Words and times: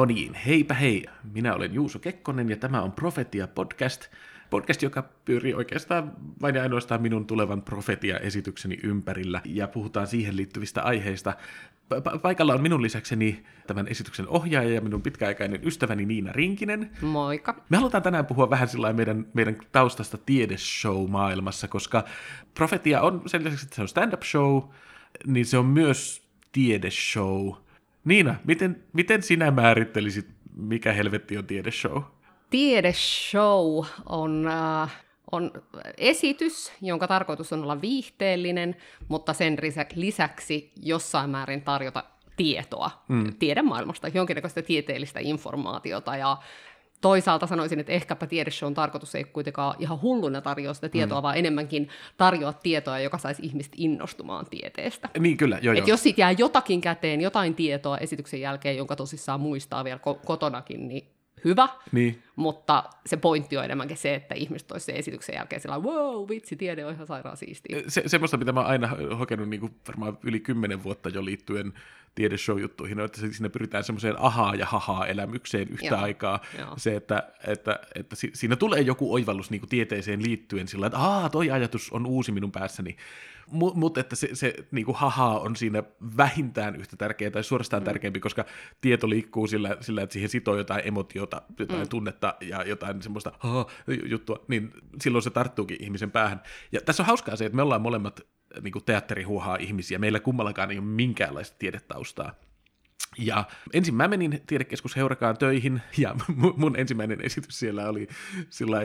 No 0.00 0.04
niin, 0.04 0.34
heipä 0.34 0.74
hei. 0.74 1.06
Minä 1.32 1.54
olen 1.54 1.74
Juuso 1.74 1.98
Kekkonen 1.98 2.48
ja 2.48 2.56
tämä 2.56 2.82
on 2.82 2.92
Profetia 2.92 3.48
Podcast. 3.48 4.06
Podcast, 4.50 4.82
joka 4.82 5.02
pyörii 5.24 5.54
oikeastaan 5.54 6.12
vain 6.42 6.54
ja 6.54 6.62
ainoastaan 6.62 7.02
minun 7.02 7.26
tulevan 7.26 7.62
Profetia-esitykseni 7.62 8.78
ympärillä 8.82 9.40
ja 9.44 9.68
puhutaan 9.68 10.06
siihen 10.06 10.36
liittyvistä 10.36 10.82
aiheista. 10.82 11.34
Pa- 11.94 12.18
paikalla 12.18 12.54
on 12.54 12.62
minun 12.62 12.82
lisäkseni 12.82 13.44
tämän 13.66 13.88
esityksen 13.88 14.28
ohjaaja 14.28 14.74
ja 14.74 14.80
minun 14.80 15.02
pitkäaikainen 15.02 15.66
ystäväni 15.66 16.06
Niina 16.06 16.32
Rinkinen. 16.32 16.90
Moikka. 17.02 17.62
Me 17.68 17.76
halutaan 17.76 18.02
tänään 18.02 18.26
puhua 18.26 18.50
vähän 18.50 18.68
sillä 18.68 18.92
meidän, 18.92 19.26
meidän 19.34 19.56
taustasta 19.72 20.18
tiedeshow-maailmassa, 20.18 21.68
koska 21.68 22.04
Profetia 22.54 23.00
on 23.00 23.22
sen 23.26 23.44
lisäksi, 23.44 23.66
että 23.66 23.76
se 23.76 23.82
on 23.82 23.88
stand-up 23.88 24.22
show, 24.22 24.62
niin 25.26 25.46
se 25.46 25.58
on 25.58 25.66
myös 25.66 26.22
tiedeshow. 26.52 27.52
Niina, 28.04 28.34
miten, 28.44 28.84
miten 28.92 29.22
sinä 29.22 29.50
määrittelisit, 29.50 30.26
mikä 30.56 30.92
helvetti 30.92 31.38
on 31.38 31.46
tiedeshow? 31.46 32.02
Tiedeshow 32.50 33.84
on, 34.06 34.48
äh, 34.48 34.96
on 35.32 35.50
esitys, 35.96 36.72
jonka 36.82 37.08
tarkoitus 37.08 37.52
on 37.52 37.62
olla 37.62 37.80
viihteellinen, 37.80 38.76
mutta 39.08 39.32
sen 39.32 39.56
lisäksi 39.94 40.72
jossain 40.82 41.30
määrin 41.30 41.62
tarjota 41.62 42.04
tietoa 42.36 42.90
mm. 43.08 43.34
tiedemaailmasta, 43.38 44.08
jonkinnäköistä 44.08 44.62
tieteellistä 44.62 45.20
informaatiota 45.22 46.16
ja 46.16 46.36
toisaalta 47.00 47.46
sanoisin, 47.46 47.80
että 47.80 47.92
ehkäpä 47.92 48.26
tiedeshown 48.26 48.74
tarkoitus 48.74 49.14
ei 49.14 49.24
kuitenkaan 49.24 49.74
ihan 49.78 50.00
hulluna 50.02 50.40
tarjoa 50.40 50.74
sitä 50.74 50.88
tietoa, 50.88 51.20
mm. 51.20 51.22
vaan 51.22 51.36
enemmänkin 51.36 51.88
tarjoa 52.16 52.52
tietoa, 52.52 52.98
joka 52.98 53.18
saisi 53.18 53.42
ihmiset 53.46 53.72
innostumaan 53.76 54.46
tieteestä. 54.50 55.08
Niin, 55.18 55.36
kyllä, 55.36 55.58
joo, 55.62 55.72
Et 55.74 55.78
joo. 55.78 55.88
jos 55.88 56.02
siitä 56.02 56.20
jää 56.20 56.30
jotakin 56.30 56.80
käteen, 56.80 57.20
jotain 57.20 57.54
tietoa 57.54 57.98
esityksen 57.98 58.40
jälkeen, 58.40 58.76
jonka 58.76 58.96
tosissaan 58.96 59.40
muistaa 59.40 59.84
vielä 59.84 60.00
ko- 60.06 60.20
kotonakin, 60.26 60.88
niin 60.88 61.08
hyvä, 61.44 61.68
Niin. 61.92 62.22
mutta 62.36 62.84
se 63.06 63.16
pointti 63.16 63.56
on 63.56 63.64
enemmänkin 63.64 63.96
se, 63.96 64.14
että 64.14 64.34
ihmiset 64.34 64.68
sen 64.76 64.96
esityksen 64.96 65.34
jälkeen 65.34 65.60
sillä 65.62 65.78
wow, 65.78 66.28
vitsi, 66.28 66.56
tiede 66.56 66.86
on 66.86 66.94
ihan 66.94 67.06
sairaan 67.06 67.36
siistiä. 67.36 67.82
Se, 67.88 68.02
semmoista, 68.06 68.36
mitä 68.36 68.52
mä 68.52 68.60
oon 68.60 68.68
aina 68.68 68.88
hokenut 69.18 69.48
niin 69.48 69.60
kuin 69.60 69.74
varmaan 69.88 70.18
yli 70.22 70.40
kymmenen 70.40 70.82
vuotta 70.84 71.08
jo 71.08 71.24
liittyen 71.24 71.72
tiedeshow-juttuihin, 72.14 72.98
on, 73.00 73.04
että 73.04 73.20
siinä 73.30 73.50
pyritään 73.50 73.84
semmoiseen 73.84 74.14
ahaa 74.18 74.54
ja 74.54 74.66
hahaa 74.66 75.06
elämykseen 75.06 75.68
yhtä 75.68 75.86
Joo, 75.86 76.00
aikaa. 76.00 76.40
joo. 76.58 76.74
Se, 76.76 76.96
että, 76.96 77.32
että, 77.46 77.80
että 77.94 78.16
si- 78.16 78.30
siinä 78.34 78.56
tulee 78.56 78.80
joku 78.80 79.14
oivallus 79.14 79.50
niin 79.50 79.60
kuin 79.60 79.70
tieteeseen 79.70 80.22
liittyen 80.22 80.68
sillä 80.68 80.86
että 80.86 80.98
aa, 80.98 81.30
toi 81.30 81.50
ajatus 81.50 81.92
on 81.92 82.06
uusi 82.06 82.32
minun 82.32 82.52
päässäni. 82.52 82.96
Mutta 83.46 83.78
mut, 83.78 83.98
että 83.98 84.16
se, 84.16 84.28
se 84.32 84.54
niin 84.70 84.84
kuin 84.84 84.96
hahaa 84.96 85.38
on 85.40 85.56
siinä 85.56 85.82
vähintään 86.16 86.76
yhtä 86.76 86.96
tärkeä 86.96 87.30
tai 87.30 87.44
suorastaan 87.44 87.82
mm. 87.82 87.84
tärkeämpi, 87.84 88.20
koska 88.20 88.44
tieto 88.80 89.10
liikkuu 89.10 89.46
sillä, 89.46 89.76
sillä, 89.80 90.02
että 90.02 90.12
siihen 90.12 90.28
sitoo 90.28 90.56
jotain 90.56 90.82
emotiota, 90.84 91.42
jotain 91.58 91.82
mm. 91.82 91.88
tunnetta 91.88 92.34
ja 92.40 92.62
jotain 92.62 93.02
semmoista 93.02 93.32
juttua, 94.04 94.44
niin 94.48 94.72
silloin 95.02 95.22
se 95.22 95.30
tarttuukin 95.30 95.76
ihmisen 95.80 96.10
päähän. 96.10 96.42
Ja 96.72 96.80
tässä 96.80 97.02
on 97.02 97.06
hauskaa 97.06 97.36
se, 97.36 97.44
että 97.44 97.56
me 97.56 97.62
ollaan 97.62 97.82
molemmat 97.82 98.20
niin 98.62 98.72
kuin 98.72 98.84
teatterihuohaa 98.84 99.56
ihmisiä. 99.56 99.98
Meillä 99.98 100.20
kummallakaan 100.20 100.70
ei 100.70 100.78
ole 100.78 100.86
minkäänlaista 100.86 101.56
tiedetaustaa. 101.58 102.34
Ja 103.18 103.44
ensin 103.72 103.94
mä 103.94 104.08
menin 104.08 104.42
tiedekeskus 104.46 104.96
Heurakaan 104.96 105.38
töihin, 105.38 105.82
ja 105.98 106.14
mu- 106.30 106.54
mun 106.56 106.76
ensimmäinen 106.78 107.20
esitys 107.20 107.58
siellä 107.58 107.88
oli 107.88 108.08
sillä 108.50 108.78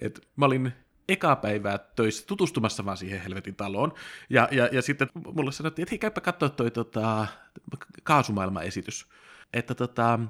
että 0.00 0.20
mä 0.36 0.46
olin 0.46 0.72
ekaa 1.08 1.36
päivää 1.36 1.78
töissä 1.78 2.26
tutustumassa 2.26 2.84
vaan 2.84 2.96
siihen 2.96 3.20
helvetin 3.20 3.54
taloon, 3.54 3.92
ja, 4.30 4.48
ja, 4.50 4.68
ja 4.72 4.82
sitten 4.82 5.08
mulle 5.34 5.52
sanottiin, 5.52 5.82
että 5.82 5.90
hei, 5.92 5.98
käypä 5.98 6.20
katsoa 6.20 6.48
toi 6.48 6.70
tota, 6.70 7.26
kaasumaailma-esitys, 8.02 9.06
että 9.52 9.74
tota, 9.74 10.20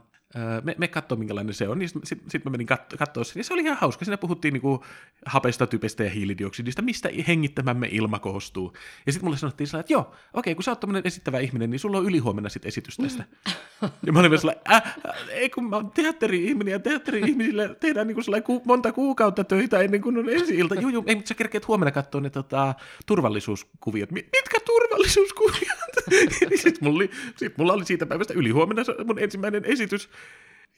me, 0.62 0.74
me 0.78 0.88
katsoo, 0.88 1.18
minkälainen 1.18 1.54
se 1.54 1.68
on, 1.68 1.78
niin 1.78 1.88
sitten 1.88 2.06
sit, 2.06 2.22
sit 2.28 2.44
mä 2.44 2.50
menin 2.50 2.68
kat- 2.72 2.96
katsoa 2.98 3.24
sen, 3.24 3.40
ja 3.40 3.44
se 3.44 3.54
oli 3.54 3.62
ihan 3.62 3.76
hauska. 3.80 4.04
Siinä 4.04 4.18
puhuttiin 4.18 4.52
niinku 4.52 4.84
hapesta, 5.26 5.66
typestä 5.66 6.04
ja 6.04 6.10
hiilidioksidista, 6.10 6.82
mistä 6.82 7.08
hengittämämme 7.28 7.88
ilma 7.90 8.18
koostuu. 8.18 8.72
Ja 9.06 9.12
sitten 9.12 9.26
mulle 9.26 9.38
sanottiin 9.38 9.66
sillä, 9.66 9.80
että 9.80 9.92
joo, 9.92 10.14
okei, 10.34 10.54
kun 10.54 10.64
sä 10.64 10.70
oot 10.70 10.80
tämmöinen 10.80 11.02
esittävä 11.06 11.38
ihminen, 11.38 11.70
niin 11.70 11.78
sulla 11.78 11.98
on 11.98 12.06
ylihuomenna 12.06 12.48
sitten 12.48 12.68
esitys 12.68 12.96
tästä. 12.96 13.24
ja 14.06 14.12
mä 14.12 14.18
olin 14.18 14.30
myös 14.30 14.40
sellainen, 14.40 14.64
äh, 14.70 14.76
äh, 14.76 15.14
ei 15.30 15.50
kun 15.50 15.68
mä 15.68 15.76
oon 15.76 15.90
teatteri-ihminen, 15.90 16.72
ja 16.72 16.78
teatteri-ihmisille 16.78 17.76
tehdään 17.80 18.06
niinku 18.06 18.22
ku- 18.44 18.62
monta 18.64 18.92
kuukautta 18.92 19.44
töitä 19.44 19.80
ennen 19.80 20.00
kuin 20.00 20.18
on 20.18 20.28
ensi 20.28 20.54
ilta. 20.54 20.74
Joo, 20.74 20.90
joo, 20.90 21.02
ei, 21.06 21.14
mutta 21.14 21.28
sä 21.28 21.34
kerkeet 21.34 21.68
huomenna 21.68 21.90
katsoa 21.90 22.20
ne 22.20 22.30
tota, 22.30 22.74
turvallisuuskuviot. 23.06 24.10
Mi- 24.10 24.28
mitkä 24.32 24.58
turvallisuuskuviot? 24.66 25.78
sitten 26.62 26.84
mulla, 26.84 26.96
oli, 26.96 27.10
sit 27.36 27.58
mulla 27.58 27.72
oli 27.72 27.84
siitä 27.84 28.06
päivästä 28.06 28.34
ylihuomenna 28.34 28.82
mun 29.06 29.18
ensimmäinen 29.18 29.64
esitys. 29.64 30.10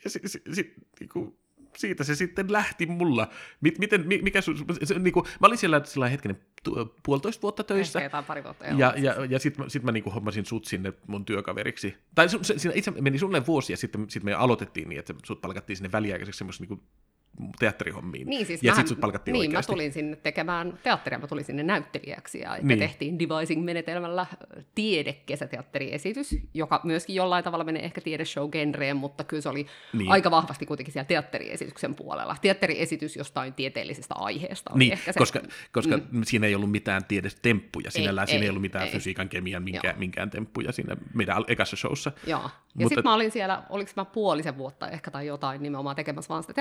Ja 0.04 0.10
si, 0.10 0.20
si, 0.24 0.42
si, 0.52 0.74
niinku, 1.00 1.38
siitä 1.76 2.04
se 2.04 2.14
sitten 2.14 2.52
lähti 2.52 2.86
mulla. 2.86 3.28
Mit, 3.60 3.78
miten, 3.78 4.06
mi- 4.06 4.22
mikä 4.22 4.40
sun, 4.40 4.56
se, 4.84 4.98
niinku, 4.98 5.26
mä 5.40 5.46
olin 5.46 5.58
siellä 5.58 5.80
sillä 5.84 6.08
hetkinen 6.08 6.40
puolitoista 7.02 7.42
vuotta 7.42 7.64
töissä. 7.64 7.98
Ehkä 7.98 8.06
jotain 8.06 8.24
pari 8.24 8.44
vuotta. 8.44 8.66
joo. 8.66 8.78
Ja, 8.78 8.94
ja, 8.96 9.24
ja 9.24 9.38
sitten 9.38 9.70
sit 9.70 9.82
mä 9.82 9.92
niinku 9.92 10.10
hommasin 10.10 10.46
sut 10.46 10.64
sinne 10.64 10.92
mun 11.06 11.24
työkaveriksi. 11.24 11.94
Tai 12.14 12.28
se, 12.28 12.38
siinä 12.42 12.72
itse 12.74 12.90
meni 12.90 13.18
sulle 13.18 13.46
vuosi 13.46 13.72
ja 13.72 13.76
sitten 13.76 14.10
sit 14.10 14.22
me 14.22 14.34
aloitettiin 14.34 14.88
niin, 14.88 14.98
että 14.98 15.14
sut 15.24 15.40
palkattiin 15.40 15.76
sinne 15.76 15.92
väliaikaiseksi 15.92 16.38
semmoisen 16.38 16.66
niinku 16.68 16.84
teatterihommiin. 17.58 18.26
Niin, 18.28 18.46
siis 18.46 18.62
ja 18.62 18.72
mähän- 18.72 18.76
sitten 18.76 18.88
sut 18.96 19.00
palkattiin 19.00 19.32
niin, 19.32 19.40
oikeasti. 19.40 19.72
mä 19.72 19.74
tulin 19.76 19.92
sinne 19.92 20.16
tekemään 20.16 20.78
teatteria, 20.82 21.18
mä 21.18 21.26
tulin 21.26 21.44
sinne 21.44 21.62
näyttelijäksi 21.62 22.38
ja 22.40 22.54
Niin. 22.54 22.68
niin. 22.68 22.78
tehtiin 22.78 23.18
devising-menetelmällä 23.18 24.26
tiedekesäteatteriesitys, 24.74 26.36
joka 26.54 26.80
myöskin 26.84 27.16
jollain 27.16 27.44
tavalla 27.44 27.64
menee 27.64 27.84
ehkä 27.84 28.00
tiedeshow-genreen, 28.00 28.94
mutta 28.96 29.24
kyllä 29.24 29.40
se 29.40 29.48
oli 29.48 29.66
Niin. 29.92 30.10
aika 30.10 30.30
vahvasti 30.30 30.66
kuitenkin 30.66 30.92
siellä 30.92 31.06
teatteriesityksen 31.06 31.94
puolella. 31.94 32.36
Teatteriesitys 32.42 33.16
jostain 33.16 33.54
tieteellisestä 33.54 34.14
aiheesta 34.14 34.70
oli 34.70 34.78
Niin, 34.78 34.92
ehkä 34.92 35.12
se. 35.12 35.18
koska, 35.18 35.40
koska 35.72 35.96
mm. 36.10 36.22
siinä 36.24 36.46
ei 36.46 36.54
ollut 36.54 36.70
mitään 36.70 37.04
tiedestemppuja 37.04 37.90
sinällään, 37.90 38.26
siinä 38.26 38.40
ei 38.40 38.44
ei, 38.44 38.50
ollut 38.50 38.62
mitään 38.62 38.86
ei. 38.86 38.92
fysiikan, 38.92 39.28
kemian, 39.28 39.62
minkään, 39.62 39.94
Joo. 39.94 39.98
minkään 39.98 40.30
temppuja 40.30 40.72
siinä 40.72 40.96
meidän 41.14 41.44
ekassa 41.48 41.76
showssa. 41.76 42.12
Joo. 42.26 42.40
Ja 42.42 42.50
Mutta- 42.74 42.88
sitten 42.88 43.04
mä 43.04 43.14
olin 43.14 43.30
siellä, 43.30 43.62
oliko 43.70 43.90
mä 43.96 44.04
puolisen 44.04 44.58
vuotta 44.58 44.88
ehkä 44.88 45.10
tai 45.10 45.26
jotain 45.26 45.62
nimenomaan 45.62 45.96
tekemässä 45.96 46.28
vaan 46.28 46.42
sitä 46.42 46.52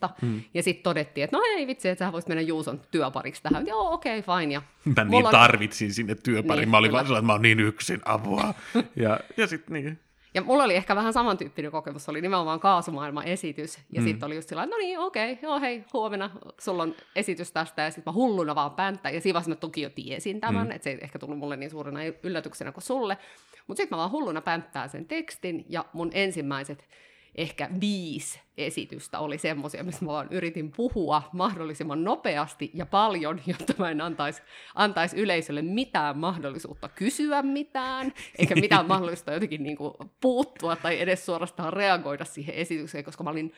teatteriprokkista, 0.00 0.10
hmm. 0.20 0.42
ja 0.54 0.62
sitten 0.62 0.82
todettiin, 0.82 1.24
että 1.24 1.36
no 1.36 1.42
ei 1.56 1.66
vitsi, 1.66 1.88
että 1.88 2.04
sä 2.04 2.12
voisit 2.12 2.28
mennä 2.28 2.42
Juuson 2.42 2.80
työpariksi 2.90 3.42
tähän. 3.42 3.66
Joo, 3.66 3.92
okei, 3.92 4.18
okay, 4.18 4.40
fine. 4.40 4.54
Ja 4.54 4.62
Mä 4.84 4.94
niin 4.96 5.10
mulla 5.10 5.28
on- 5.28 5.32
tarvitsin 5.32 5.94
sinne 5.94 6.14
työparin, 6.14 6.60
Niin, 6.60 6.68
mä 6.70 6.76
olin 6.76 6.88
kyllä. 6.88 6.96
vaan 6.96 7.06
sellainen, 7.06 7.24
että 7.24 7.26
mä 7.26 7.32
oon 7.32 7.42
niin 7.42 7.60
yksin, 7.60 8.00
apua. 8.04 8.54
ja, 8.96 9.20
ja 9.36 9.46
sitten 9.46 9.74
niin. 9.74 9.98
Ja 10.34 10.42
mulla 10.42 10.64
oli 10.64 10.74
ehkä 10.74 10.96
vähän 10.96 11.12
samantyyppinen 11.12 11.70
kokemus, 11.70 12.04
se 12.04 12.10
oli 12.10 12.20
nimenomaan 12.20 12.60
kaasumaailman 12.60 13.24
esitys, 13.24 13.78
ja 13.92 14.00
mm. 14.00 14.06
sitten 14.06 14.26
oli 14.26 14.34
just 14.34 14.48
sillä 14.48 14.66
no 14.66 14.76
niin, 14.76 14.98
okei, 14.98 15.38
joo 15.42 15.60
hei, 15.60 15.84
huomenna 15.92 16.30
sulla 16.60 16.82
on 16.82 16.94
esitys 17.16 17.52
tästä, 17.52 17.82
ja 17.82 17.90
sitten 17.90 18.12
mä 18.12 18.14
hulluna 18.14 18.54
vaan 18.54 18.70
päntä, 18.70 19.10
ja 19.10 19.20
siinä 19.20 19.34
vaiheessa 19.34 19.50
mä 19.50 19.56
toki 19.56 19.82
jo 19.82 19.90
tiesin 19.90 20.40
tämän, 20.40 20.66
mm. 20.66 20.70
että 20.70 20.84
se 20.84 20.90
ei 20.90 20.98
ehkä 21.00 21.18
tullut 21.18 21.38
mulle 21.38 21.56
niin 21.56 21.70
suurena 21.70 22.00
yllätyksenä 22.22 22.72
kuin 22.72 22.84
sulle, 22.84 23.18
mutta 23.66 23.80
sitten 23.80 23.96
mä 23.96 23.98
vaan 23.98 24.10
hulluna 24.10 24.40
pänttää 24.40 24.88
sen 24.88 25.04
tekstin, 25.04 25.64
ja 25.68 25.84
mun 25.92 26.10
ensimmäiset 26.14 26.88
ehkä 27.34 27.70
viisi 27.80 28.40
esitystä 28.56 29.18
oli 29.18 29.38
semmoisia, 29.38 29.84
missä 29.84 30.04
mä 30.04 30.12
vaan 30.12 30.28
yritin 30.30 30.72
puhua 30.72 31.22
mahdollisimman 31.32 32.04
nopeasti 32.04 32.70
ja 32.74 32.86
paljon, 32.86 33.40
jotta 33.46 33.74
mä 33.78 33.90
en 33.90 34.00
antaisi 34.00 34.42
antais 34.74 35.14
yleisölle 35.14 35.62
mitään 35.62 36.18
mahdollisuutta 36.18 36.88
kysyä 36.88 37.42
mitään, 37.42 38.12
eikä 38.38 38.54
mitään 38.54 38.88
mahdollisuutta 38.92 39.32
jotenkin 39.32 39.62
niin 39.62 39.76
kuin 39.76 39.94
puuttua 40.20 40.76
tai 40.76 41.00
edes 41.00 41.26
suorastaan 41.26 41.72
reagoida 41.72 42.24
siihen 42.24 42.54
esitykseen, 42.54 43.04
koska 43.04 43.24
mä 43.24 43.30
olin 43.30 43.52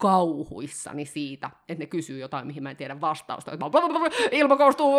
kauhuissani 0.00 1.04
siitä, 1.04 1.50
että 1.68 1.82
ne 1.82 1.86
kysyy 1.86 2.18
jotain, 2.18 2.46
mihin 2.46 2.62
mä 2.62 2.70
en 2.70 2.76
tiedä 2.76 3.00
vastausta. 3.00 3.56
Mä 3.56 3.66
ilma 4.32 4.56
koostuu 4.56 4.94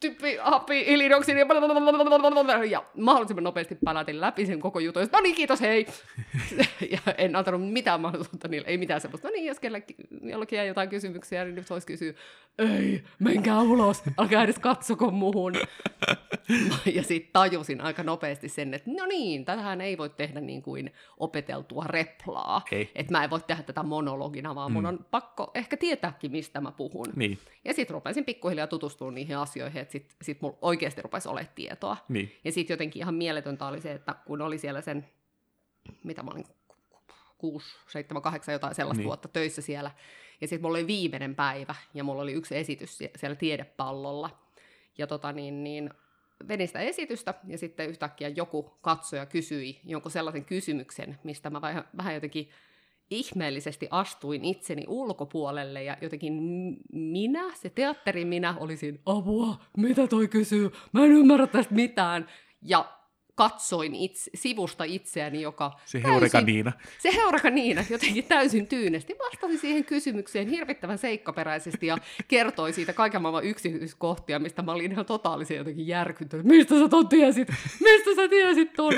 typpi, 0.00 0.36
happi, 0.40 0.86
hiilidioksidi 0.86 1.40
ja 2.70 2.82
mahdollisimman 2.96 3.44
nopeasti 3.44 3.78
palatin 3.84 4.20
läpi 4.20 4.46
sen 4.46 4.60
koko 4.60 4.78
jutun. 4.78 5.08
No 5.12 5.20
niin, 5.20 5.34
kiitos, 5.34 5.60
hei! 5.60 5.86
ja 6.92 6.98
en 7.18 7.36
antanut 7.36 7.72
mitään 7.72 8.00
mahdollisuutta 8.00 8.48
niille, 8.48 8.68
ei 8.68 8.78
mitään 8.78 9.00
semmoista. 9.00 9.28
No 9.28 9.32
niin, 9.32 9.46
jos 9.46 9.60
kellekin, 9.60 9.96
jollakin 10.22 10.56
jäi 10.56 10.68
jotain 10.68 10.88
kysymyksiä, 10.88 11.44
niin 11.44 11.54
nyt 11.54 11.70
voisi 11.70 11.86
kysyä, 11.86 12.12
ei, 12.58 13.02
menkää 13.18 13.60
ulos, 13.60 14.02
älkää 14.18 14.42
edes 14.42 14.58
katsoko 14.58 15.10
muhun. 15.10 15.52
Ja 16.94 17.02
sitten 17.02 17.32
tajusin 17.32 17.80
aika 17.80 18.02
nopeasti 18.02 18.48
sen, 18.48 18.74
että 18.74 18.90
no 18.90 19.06
niin, 19.06 19.44
tätähän 19.44 19.80
ei 19.80 19.98
voi 19.98 20.10
tehdä 20.10 20.40
niin 20.40 20.62
kuin 20.62 20.92
opeteltua 21.18 21.84
replaa. 21.84 22.64
Että 22.94 23.12
mä 23.12 23.24
en 23.24 23.30
voi 23.30 23.40
tehdä 23.40 23.62
tätä 23.62 23.82
monologina, 23.82 24.54
vaan 24.54 24.72
mun 24.72 24.86
on 24.86 25.06
pakko 25.10 25.50
ehkä 25.54 25.76
tietääkin, 25.76 26.30
mistä 26.32 26.60
mä 26.60 26.72
puhun. 26.72 27.06
Niin, 27.16 27.38
Ja 27.64 27.74
sitten 27.74 27.94
rupesin 27.94 28.24
pikkuhiljaa 28.24 28.66
tutustumaan 28.66 29.14
niihin 29.14 29.36
asioihin, 29.38 29.82
että 29.82 29.92
sitten 29.92 30.16
sit 30.22 30.40
mulla 30.40 30.58
oikeasti 30.62 31.02
rupesi 31.02 31.28
olemaan 31.28 31.52
tietoa. 31.54 31.96
niin. 32.08 32.32
Ja 32.44 32.52
sitten 32.52 32.74
jotenkin 32.74 33.02
ihan 33.02 33.14
mieletöntä 33.14 33.66
oli 33.66 33.80
se, 33.80 33.92
että 33.92 34.14
kun 34.26 34.42
oli 34.42 34.58
siellä 34.58 34.80
sen, 34.80 35.06
mitä 36.04 36.22
mä 36.22 36.30
olin, 36.30 36.44
kuusi, 37.38 37.66
seitsemän, 37.88 38.22
kahdeksan 38.22 38.52
jotain 38.52 38.74
sellaista 38.74 39.00
Niin. 39.00 39.06
vuotta 39.06 39.28
töissä 39.28 39.62
siellä. 39.62 39.90
Ja 40.40 40.48
sitten 40.48 40.62
mulla 40.62 40.78
oli 40.78 40.86
viimeinen 40.86 41.34
päivä 41.34 41.74
ja 41.94 42.04
mulla 42.04 42.22
oli 42.22 42.32
yksi 42.32 42.56
esitys 42.56 42.98
sie- 42.98 43.10
siellä 43.16 43.36
tiedepallolla. 43.36 44.30
Ja 44.98 45.06
tota 45.06 45.32
niin, 45.32 45.64
niin 45.64 45.90
vedin 46.48 46.66
sitä 46.66 46.80
esitystä 46.80 47.34
ja 47.46 47.58
sitten 47.58 47.88
yhtäkkiä 47.88 48.28
joku 48.28 48.62
katsoja 48.80 49.26
kysyi 49.26 49.80
jonkun 49.84 50.12
sellaisen 50.12 50.44
kysymyksen, 50.44 51.18
mistä 51.24 51.50
mä 51.50 51.60
vähän, 51.60 51.84
vähän 51.96 52.14
jotenkin 52.14 52.48
ihmeellisesti 53.10 53.88
astuin 53.90 54.44
itseni 54.44 54.84
ulkopuolelle 54.88 55.84
ja 55.84 55.96
jotenkin 56.00 56.34
minä, 56.92 57.54
se 57.54 57.70
teatteri 57.70 58.24
minä, 58.24 58.54
olisin 58.58 59.00
apua, 59.06 59.56
mitä 59.76 60.06
toi 60.06 60.28
kysyy, 60.28 60.70
mä 60.92 61.04
en 61.04 61.12
ymmärrä 61.12 61.46
tästä 61.46 61.74
mitään. 61.74 62.28
Ja 62.62 62.95
katsoin 63.36 63.94
itse, 63.94 64.30
sivusta 64.34 64.84
itseäni, 64.84 65.42
joka... 65.42 65.72
Se 65.84 66.02
Heureka 66.02 66.40
Niina. 66.40 66.72
Se 66.98 67.14
Heureka 67.16 67.50
Niina 67.50 67.84
jotenkin 67.90 68.24
täysin 68.24 68.66
tyynesti 68.66 69.14
vastasi 69.18 69.58
siihen 69.58 69.84
kysymykseen 69.84 70.48
hirvittävän 70.48 70.98
seikkaperäisesti 70.98 71.86
ja 71.86 71.98
kertoi 72.28 72.72
siitä 72.72 72.92
kaiken 72.92 73.22
maailman 73.22 73.44
yksityiskohtia, 73.44 74.38
mistä 74.38 74.62
mä 74.62 74.72
olin 74.72 74.92
ihan 74.92 75.06
totaalisen 75.06 75.56
jotenkin 75.56 75.86
järkyttynyt. 75.86 76.46
Mistä 76.46 76.78
sä 76.78 76.88
ton 76.88 77.08
tiesit? 77.08 77.48
Mistä 77.80 78.14
sä 78.16 78.28
tiesit 78.28 78.72
ton? 78.72 78.92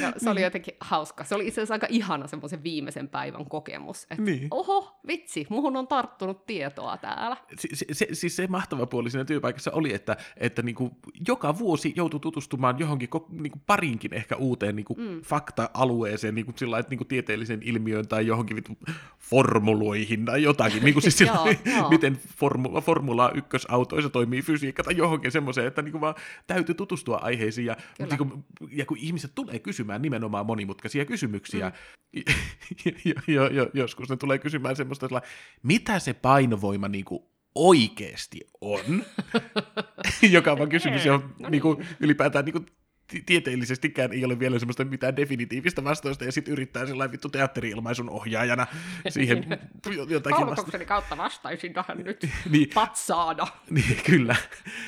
Ja 0.00 0.12
se 0.16 0.30
oli 0.30 0.42
jotenkin 0.42 0.74
hauska. 0.80 1.24
Se 1.24 1.34
oli 1.34 1.46
itse 1.46 1.60
asiassa 1.60 1.74
aika 1.74 1.86
ihana 1.90 2.26
semmoisen 2.26 2.62
viimeisen 2.62 3.08
päivän 3.08 3.46
kokemus. 3.46 4.02
Että 4.02 4.22
niin. 4.22 4.48
oho, 4.50 5.00
vitsi, 5.06 5.46
muhun 5.48 5.76
on 5.76 5.88
tarttunut 5.88 6.46
tietoa 6.46 6.96
täällä. 6.96 7.36
Si- 7.56 7.68
se, 7.74 7.86
se, 7.92 8.06
siis 8.12 8.36
se 8.36 8.46
mahtava 8.46 8.86
puoli 8.86 9.10
siinä 9.10 9.24
työpaikassa 9.24 9.70
oli, 9.70 9.94
että, 9.94 10.16
että 10.36 10.62
niinku 10.62 10.90
joka 11.28 11.58
vuosi 11.58 11.92
joutui 11.96 12.20
tutustumaan 12.20 12.78
johonkin 12.78 13.08
niinku 13.30 13.60
parinkin 13.66 14.14
ehkä 14.14 14.36
uuteen 14.36 14.76
niinku 14.76 14.94
mm. 14.94 15.20
fakta-alueeseen 15.20 16.34
niinku 16.34 16.52
sillä 16.56 16.78
että 16.78 16.90
niinku 16.90 17.04
tieteellisen 17.04 17.60
ilmiön 17.62 18.08
tai 18.08 18.26
johonkin 18.26 18.56
vittu 18.56 18.78
formuloihin 19.18 20.24
tai 20.24 20.42
jotakin. 20.42 20.82
niinku 20.82 21.00
siis 21.00 21.18
sillä, 21.18 21.56
joo, 21.76 21.88
miten 21.90 22.18
formula, 22.36 22.80
Formula 22.80 23.28
1-autoissa 23.28 24.10
toimii 24.10 24.42
fysiikka 24.42 24.82
tai 24.82 24.96
johonkin 24.96 25.32
semmoiseen, 25.32 25.66
että 25.66 25.82
niinku 25.82 26.00
vaan 26.00 26.14
täytyy 26.46 26.74
tutustua 26.74 27.16
aiheisiin. 27.16 27.66
Ja, 27.66 27.76
niinku, 27.98 28.44
ja 28.72 28.86
kun 28.86 28.98
ihmiset 28.98 29.32
tulee 29.34 29.58
kysymään 29.58 29.77
nimenomaan 29.98 30.46
monimutkaisia 30.46 31.04
kysymyksiä, 31.04 31.72
mm. 32.12 32.22
jo, 33.04 33.14
jo, 33.26 33.46
jo, 33.46 33.70
joskus 33.74 34.08
ne 34.08 34.16
tulee 34.16 34.38
kysymään 34.38 34.76
semmoista, 34.76 35.22
mitä 35.62 35.98
se 35.98 36.14
painovoima 36.14 36.88
niinku 36.88 37.30
oikeasti 37.54 38.40
on, 38.60 39.04
joka 40.30 40.52
on 40.52 40.58
vaan 40.58 40.68
kysymys, 40.68 41.04
johon 41.04 41.20
no 41.20 41.34
niin. 41.38 41.50
niinku, 41.50 41.82
ylipäätään 42.00 42.44
niinku, 42.44 42.64
tieteellisestikään 43.26 44.12
ei 44.12 44.24
ole 44.24 44.38
vielä 44.38 44.58
semmoista 44.58 44.84
mitään 44.84 45.16
definitiivistä 45.16 45.84
vastausta, 45.84 46.24
ja 46.24 46.32
sitten 46.32 46.52
yrittää 46.52 46.86
sellainen 46.86 47.12
vittu 47.12 47.28
teatteri-ilmaisun 47.28 48.10
ohjaajana 48.10 48.66
siihen 49.08 49.46
jotakin 50.08 50.46
vasta- 50.46 50.84
kautta 50.84 51.16
vastaisin 51.16 51.72
tähän 51.72 51.98
nyt 51.98 52.28
niin, 52.50 52.70
patsaana. 52.74 53.46
Niin, 53.70 53.96
kyllä. 54.06 54.36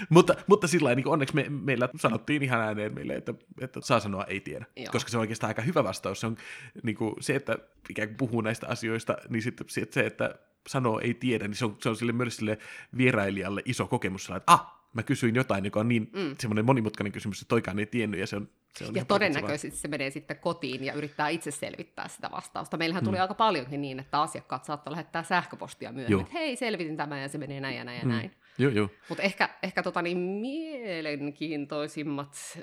mutta, 0.09 0.35
mutta 0.47 0.67
sillä 0.67 0.95
niin 0.95 1.09
onneksi 1.09 1.35
me, 1.35 1.47
meillä 1.49 1.89
sanottiin 1.97 2.43
ihan 2.43 2.61
ääneen 2.61 2.95
meille, 2.95 3.15
että, 3.15 3.35
että 3.61 3.81
saa 3.83 4.01
sanoa 4.01 4.25
ei 4.25 4.41
tiedä, 4.41 4.65
Joo. 4.77 4.87
koska 4.93 5.11
se 5.11 5.17
on 5.17 5.21
oikeastaan 5.21 5.49
aika 5.49 5.63
hyvä 5.63 5.85
vastaus. 5.85 6.21
Se 6.21 6.27
on 6.27 6.37
niin 6.83 6.97
kuin, 6.97 7.15
se, 7.21 7.37
että 7.37 7.59
ikään 7.91 8.09
kuin 8.09 8.17
puhuu 8.17 8.41
näistä 8.41 8.67
asioista, 8.69 9.17
niin 9.29 9.43
sitten 9.43 9.67
se, 9.91 10.07
että 10.07 10.35
sanoo 10.69 11.01
ei 11.01 11.15
tiedä, 11.15 11.49
niin 11.49 11.57
se 11.57 11.65
on, 11.65 11.77
se 11.83 11.89
on 11.89 11.97
sille 11.97 12.13
myös 12.13 12.37
sille 12.37 12.59
vierailijalle 12.97 13.63
iso 13.65 13.87
kokemus, 13.87 14.31
että 14.31 14.53
ah, 14.53 14.80
mä 14.93 15.03
kysyin 15.03 15.35
jotain, 15.35 15.65
joka 15.65 15.81
on 15.81 15.89
niin 15.89 16.11
mm. 16.13 16.35
semmoinen 16.39 16.65
monimutkainen 16.65 17.13
kysymys, 17.13 17.43
että 17.43 17.49
toikaan 17.49 17.79
ei 17.79 17.87
tiennyt, 17.87 18.21
ja 18.21 18.27
se 18.27 18.37
on, 18.37 18.49
se 18.79 18.85
on 18.85 18.95
Ja 18.95 19.05
todennäköisesti 19.05 19.79
se 19.79 19.89
menee 19.89 20.11
sitten 20.11 20.37
kotiin 20.37 20.85
ja 20.85 20.93
yrittää 20.93 21.29
itse 21.29 21.51
selvittää 21.51 22.09
sitä 22.09 22.31
vastausta. 22.31 22.77
Meillähän 22.77 23.05
tuli 23.05 23.17
mm. 23.17 23.23
aika 23.23 23.35
paljonkin 23.35 23.81
niin, 23.81 24.01
että 24.01 24.21
asiakkaat 24.21 24.65
saattoi 24.65 24.91
lähettää 24.91 25.23
sähköpostia 25.23 25.93
myöhemmin, 25.93 26.21
että 26.21 26.39
hei, 26.39 26.57
selvitin 26.57 26.97
tämän, 26.97 27.23
ja 27.23 27.29
se 27.29 27.39
menee 27.39 27.61
näin 27.61 27.77
ja 27.77 27.85
näin 27.85 27.99
ja 27.99 28.05
mm. 28.05 28.11
näin. 28.11 28.31
Joo, 28.59 28.73
joo. 28.73 28.89
Mutta 29.09 29.23
ehkä, 29.23 29.49
ehkä 29.63 29.83
tota 29.83 30.03
niin 30.03 30.19
mielenkiintoisimmat 30.19 32.37
ö, 32.57 32.61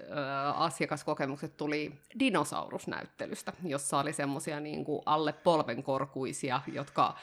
asiakaskokemukset 0.55 1.57
tuli 1.57 1.93
dinosaurusnäyttelystä, 2.19 3.53
jossa 3.63 3.99
oli 3.99 4.13
semmoisia 4.13 4.59
niin 4.59 4.85
alle 5.05 5.33
polvenkorkuisia, 5.33 6.61
jotka 6.73 7.15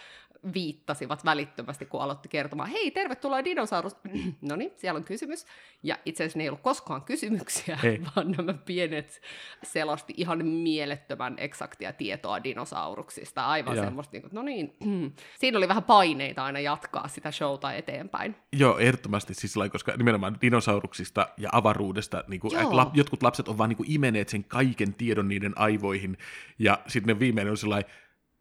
viittasivat 0.54 1.24
välittömästi, 1.24 1.86
kun 1.86 2.02
aloitti 2.02 2.28
kertomaan, 2.28 2.70
hei, 2.70 2.90
tervetuloa 2.90 3.44
dinosaurus. 3.44 3.96
no 4.42 4.56
niin, 4.56 4.72
siellä 4.76 4.98
on 4.98 5.04
kysymys. 5.04 5.46
Ja 5.82 5.98
itse 6.04 6.24
asiassa 6.24 6.38
ne 6.38 6.42
ei 6.42 6.48
ollut 6.48 6.60
koskaan 6.60 7.02
kysymyksiä, 7.02 7.78
Hei. 7.82 8.00
vaan 8.16 8.30
nämä 8.30 8.52
pienet 8.52 9.20
selosti 9.62 10.14
ihan 10.16 10.46
mielettömän 10.46 11.34
eksaktia 11.38 11.92
tietoa 11.92 12.44
dinosauruksista. 12.44 13.46
Aivan 13.46 13.76
ja. 13.76 13.82
semmoista, 13.82 14.16
niin 14.16 14.28
no 14.32 14.42
niin, 14.42 14.76
siinä 15.40 15.58
oli 15.58 15.68
vähän 15.68 15.84
paineita 15.84 16.44
aina 16.44 16.60
jatkaa 16.60 17.08
sitä 17.08 17.30
showta 17.30 17.72
eteenpäin. 17.72 18.36
Joo, 18.52 18.78
ehdottomasti 18.78 19.34
siis 19.34 19.54
koska 19.72 19.92
nimenomaan 19.96 20.38
dinosauruksista 20.40 21.28
ja 21.36 21.48
avaruudesta 21.52 22.24
niin 22.28 22.40
kuin, 22.40 22.76
la, 22.76 22.90
jotkut 22.94 23.22
lapset 23.22 23.48
on 23.48 23.58
vaan 23.58 23.68
niin 23.68 23.76
kuin 23.76 23.90
imeneet 23.90 24.28
sen 24.28 24.44
kaiken 24.44 24.94
tiedon 24.94 25.28
niiden 25.28 25.52
aivoihin, 25.56 26.18
ja 26.58 26.78
sitten 26.86 27.14
ne 27.14 27.20
viimeinen 27.20 27.50
on 27.50 27.56
sellainen, 27.56 27.90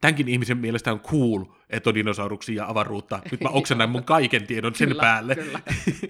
tämänkin 0.04 0.28
ihmisen 0.28 0.58
mielestä 0.58 0.92
on 0.92 1.00
cool, 1.00 1.46
että 1.70 1.90
on 1.90 1.96
dinosauruksia 1.96 2.64
ja 2.64 2.70
avaruutta. 2.70 3.20
Nyt 3.32 3.42
mä 3.42 3.50
oksennan 3.50 3.90
mun 3.90 4.04
kaiken 4.04 4.48
tiedon 4.48 4.76
sen 4.76 4.88
kyllä, 4.88 5.02
päälle. 5.02 5.36
Kyllä. 5.36 5.60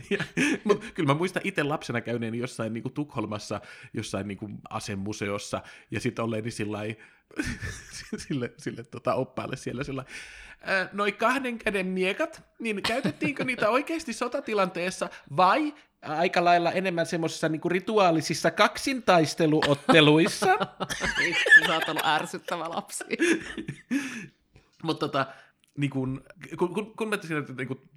Mutta 0.63 0.85
kyllä 0.93 1.07
mä 1.07 1.13
muistan 1.13 1.41
itse 1.45 1.63
lapsena 1.63 2.01
käyneeni 2.01 2.37
jossain 2.37 2.73
niin 2.73 2.81
kuin 2.81 2.93
Tukholmassa, 2.93 3.61
jossain 3.93 4.27
niin 4.27 4.37
kuin 4.37 4.57
asemuseossa, 4.69 5.61
ja 5.91 5.99
sitten 5.99 6.25
olleeni 6.25 6.51
sillä 6.51 6.79
sille, 8.27 8.53
sille 8.57 8.83
tota, 8.83 9.13
oppaalle 9.13 9.55
siellä 9.55 9.83
sillä 9.83 10.05
noin 10.93 11.13
kahden 11.13 11.59
käden 11.59 11.87
miekat, 11.87 12.43
niin 12.59 12.83
käytettiinkö 12.83 13.43
niitä 13.43 13.69
oikeasti 13.69 14.13
sotatilanteessa 14.13 15.09
vai 15.37 15.73
aika 16.03 16.43
lailla 16.43 16.71
enemmän 16.71 17.05
semmoisissa 17.05 17.49
niinku 17.49 17.69
rituaalisissa 17.69 18.51
kaksintaisteluotteluissa. 18.51 20.47
Sä 21.67 21.73
oot 21.73 21.89
ollut 21.89 22.05
ärsyttävä 22.05 22.69
lapsi. 22.69 23.03
Mutta 24.83 25.07
tota, 25.07 25.25
niin 25.77 25.89
kun, 25.89 26.23
kun, 26.57 26.95
kun, 26.95 27.09
mä 27.09 27.17
siinä, 27.21 27.43
niin 27.57 27.67
kun 27.67 27.89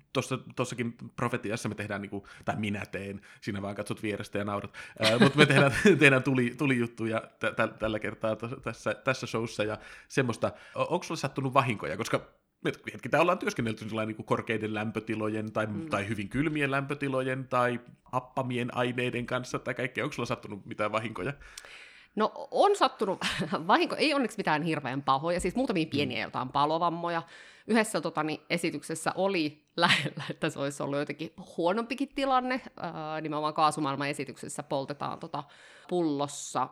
tuossakin 0.56 0.94
profetiassa 1.16 1.68
me 1.68 1.74
tehdään, 1.74 2.02
niin 2.02 2.10
kun, 2.10 2.22
tai 2.44 2.56
minä 2.56 2.86
teen, 2.86 3.20
sinä 3.40 3.62
vaan 3.62 3.74
katsot 3.74 4.02
vierestä 4.02 4.38
ja 4.38 4.44
naurat, 4.44 4.72
ää, 4.98 5.18
mutta 5.18 5.38
me 5.38 5.46
tehdään, 5.46 5.72
tehdään 5.98 6.22
tuli, 6.22 6.54
tulijuttuja 6.58 7.20
t- 7.20 7.56
t- 7.56 7.78
tällä 7.78 7.98
kertaa 7.98 8.36
t- 8.36 8.62
tässä, 8.62 8.94
tässä 8.94 9.26
showssa 9.26 9.64
ja 9.64 9.78
semmoista. 10.08 10.52
Onko 10.74 11.02
sulle 11.02 11.20
sattunut 11.20 11.54
vahinkoja, 11.54 11.96
koska 11.96 12.32
me 12.66 12.92
hetki 12.92 13.08
täällä 13.08 13.22
ollaan 13.22 13.38
työskennelty 13.38 13.84
niin 13.84 14.16
kuin 14.16 14.26
korkeiden 14.26 14.74
lämpötilojen 14.74 15.52
tai, 15.52 15.66
mm. 15.66 15.90
tai 15.90 16.08
hyvin 16.08 16.28
kylmien 16.28 16.70
lämpötilojen 16.70 17.48
tai 17.48 17.80
happamien 18.04 18.76
aineiden 18.76 19.26
kanssa 19.26 19.58
tai 19.58 19.74
kaikkea. 19.74 20.04
Onko 20.04 20.14
sulla 20.14 20.26
sattunut 20.26 20.66
mitään 20.66 20.92
vahinkoja? 20.92 21.32
No 22.16 22.48
on 22.50 22.76
sattunut 22.76 23.18
vahinko, 23.66 23.96
ei 23.96 24.14
onneksi 24.14 24.38
mitään 24.38 24.62
hirveän 24.62 25.02
pahoja, 25.02 25.40
siis 25.40 25.56
muutamia 25.56 25.86
pieniä 25.90 26.18
mm. 26.18 26.22
jotain 26.22 26.48
palovammoja. 26.48 27.22
Yhdessä 27.66 28.00
totani, 28.00 28.42
esityksessä 28.50 29.12
oli 29.14 29.62
lähellä, 29.76 30.24
että 30.30 30.50
se 30.50 30.58
olisi 30.58 30.82
ollut 30.82 30.98
jotenkin 30.98 31.32
huonompikin 31.56 32.08
tilanne. 32.14 32.60
Ää, 32.76 33.20
nimenomaan 33.20 33.54
kaasumaailman 33.54 34.08
esityksessä 34.08 34.62
poltetaan 34.62 35.18
tota 35.18 35.44
pullossa 35.88 36.68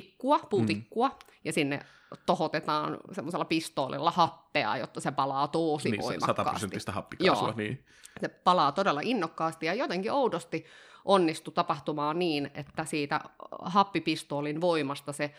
tikkua, 0.00 0.38
puutikkua, 0.38 1.08
mm. 1.08 1.14
ja 1.44 1.52
sinne 1.52 1.80
tohotetaan 2.26 2.98
semmoisella 3.12 3.44
pistoolilla 3.44 4.10
happea, 4.10 4.76
jotta 4.76 5.00
se 5.00 5.10
palaa 5.10 5.48
tosi 5.48 5.90
niin, 5.90 6.02
voimakkaasti. 6.02 6.42
100 6.42 6.50
prosenttista 6.50 6.92
happikaasua, 6.92 7.48
Joo. 7.48 7.56
niin. 7.56 7.84
Se 8.20 8.28
palaa 8.28 8.72
todella 8.72 9.00
innokkaasti 9.04 9.66
ja 9.66 9.74
jotenkin 9.74 10.12
oudosti 10.12 10.64
onnistui 11.04 11.54
tapahtumaan 11.54 12.18
niin, 12.18 12.50
että 12.54 12.84
siitä 12.84 13.20
happipistoolin 13.62 14.60
voimasta 14.60 15.12
se 15.12 15.34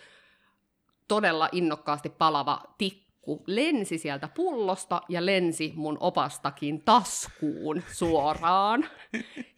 todella 1.07 1.49
innokkaasti 1.51 2.09
palava 2.09 2.61
tikku 2.77 3.06
lensi 3.47 3.97
sieltä 3.97 4.29
pullosta 4.35 5.01
ja 5.09 5.25
lensi 5.25 5.73
mun 5.75 5.97
opastakin 5.99 6.81
taskuun 6.81 7.83
suoraan 7.91 8.89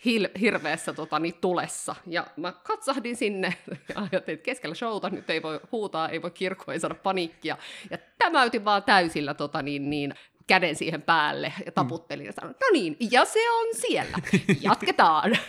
hil- 0.05 0.39
hirveässä 0.39 0.93
totani, 0.93 1.31
tulessa. 1.31 1.95
Ja 2.07 2.27
mä 2.37 2.51
katsahdin 2.51 3.15
sinne 3.15 3.53
ja 3.69 3.95
ajattelin, 3.95 4.37
että 4.37 4.45
keskellä 4.45 4.75
showta 4.75 5.09
nyt 5.09 5.29
ei 5.29 5.43
voi 5.43 5.59
huutaa, 5.71 6.09
ei 6.09 6.21
voi 6.21 6.31
kirkkoa, 6.31 6.73
ei 6.73 6.79
saada 6.79 6.95
paniikkia. 6.95 7.57
Ja 7.91 7.97
tämäytin 8.17 8.65
vaan 8.65 8.83
täysillä 8.83 9.33
tota, 9.33 9.61
niin, 9.61 9.89
niin, 9.89 10.13
käden 10.47 10.75
siihen 10.75 11.01
päälle 11.01 11.53
ja 11.65 11.71
taputtelin 11.71 12.25
ja 12.25 12.31
sanoin, 12.31 12.55
no 12.61 12.67
niin, 12.73 12.97
ja 13.11 13.25
se 13.25 13.51
on 13.51 13.67
siellä, 13.71 14.17
jatketaan. 14.61 15.31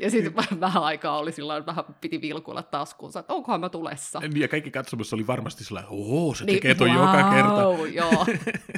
ja 0.00 0.10
sitten 0.10 0.34
vähän 0.60 0.82
aikaa 0.82 1.18
oli 1.18 1.32
sillä 1.32 1.66
vähän 1.66 1.84
piti 2.00 2.20
vilkuilla 2.20 2.62
taskuunsa, 2.62 3.20
että 3.20 3.34
onkohan 3.34 3.60
mä 3.60 3.68
tulessa. 3.68 4.20
Niin, 4.20 4.40
ja 4.40 4.48
kaikki 4.48 4.70
katsomassa 4.70 5.16
oli 5.16 5.26
varmasti 5.26 5.64
sellainen, 5.64 5.92
ooo, 5.92 6.34
se 6.34 6.44
niin, 6.44 6.56
tekee 6.56 6.74
ton 6.74 6.88
wow, 6.88 6.96
joka 6.96 7.30
kerta. 7.30 7.62
joo. 7.92 8.26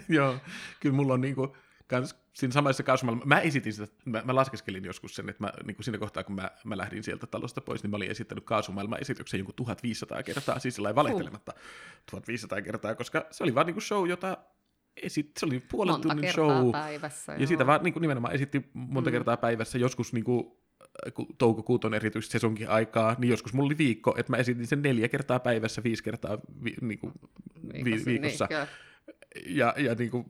joo, 0.18 0.36
kyllä 0.80 0.96
mulla 0.96 1.14
on 1.14 1.20
niinku, 1.20 1.56
kans 1.86 2.16
siinä 2.32 2.52
samassa 2.52 2.82
kausumalla, 2.82 3.24
mä 3.24 3.40
esitin 3.40 3.72
sitä, 3.72 3.86
mä, 4.04 4.22
mä 4.24 4.34
laskeskelin 4.34 4.84
joskus 4.84 5.14
sen, 5.14 5.28
että 5.28 5.44
mä, 5.44 5.52
niin 5.66 5.76
kuin 5.76 5.84
siinä 5.84 5.98
kohtaa, 5.98 6.24
kun 6.24 6.34
mä, 6.34 6.50
mä 6.64 6.76
lähdin 6.76 7.02
sieltä 7.02 7.26
talosta 7.26 7.60
pois, 7.60 7.82
niin 7.82 7.90
mä 7.90 7.96
olin 7.96 8.10
esittänyt 8.10 8.44
kaasumaailman 8.44 9.00
esityksen 9.00 9.38
jonkun 9.38 9.54
1500 9.54 10.22
kertaa, 10.22 10.58
siis 10.58 10.74
sillä 10.74 10.94
valehtelematta 10.94 11.52
uh. 11.56 11.60
1500 12.10 12.62
kertaa, 12.62 12.94
koska 12.94 13.26
se 13.30 13.44
oli 13.44 13.54
vaan 13.54 13.66
niin 13.66 13.74
kuin 13.74 13.82
show, 13.82 14.08
jota 14.08 14.36
esit, 15.02 15.30
se 15.38 15.46
oli 15.46 15.60
puolen 15.70 15.92
monta 15.92 16.08
tunnin 16.08 16.32
show. 16.32 16.72
päivässä. 16.72 17.32
Ja 17.32 17.38
joo. 17.38 17.46
siitä 17.46 17.66
vaan 17.66 17.82
niin 17.82 17.92
kuin 17.92 18.00
nimenomaan 18.00 18.34
esitti 18.34 18.70
monta 18.74 19.10
mm. 19.10 19.12
kertaa 19.12 19.36
päivässä, 19.36 19.78
joskus 19.78 20.12
niin 20.12 20.24
kuin, 20.24 20.52
toukokuut 21.38 21.84
on 21.84 21.94
erityisesti 21.94 22.32
sesonkin 22.32 22.68
aikaa, 22.68 23.16
niin 23.18 23.30
joskus 23.30 23.52
mulla 23.52 23.66
oli 23.66 23.78
viikko, 23.78 24.14
että 24.18 24.32
mä 24.32 24.36
esitin 24.36 24.66
sen 24.66 24.82
neljä 24.82 25.08
kertaa 25.08 25.40
päivässä, 25.40 25.82
viisi 25.82 26.02
kertaa 26.02 26.38
vi, 26.64 26.74
niin 26.80 26.98
kuin, 26.98 27.12
vi, 27.74 27.84
Viikossa, 27.84 28.10
viikossa. 28.10 28.48
Niin, 28.50 29.56
ja, 29.56 29.74
ja 29.76 29.94
niin 29.94 30.10
kuin, 30.10 30.26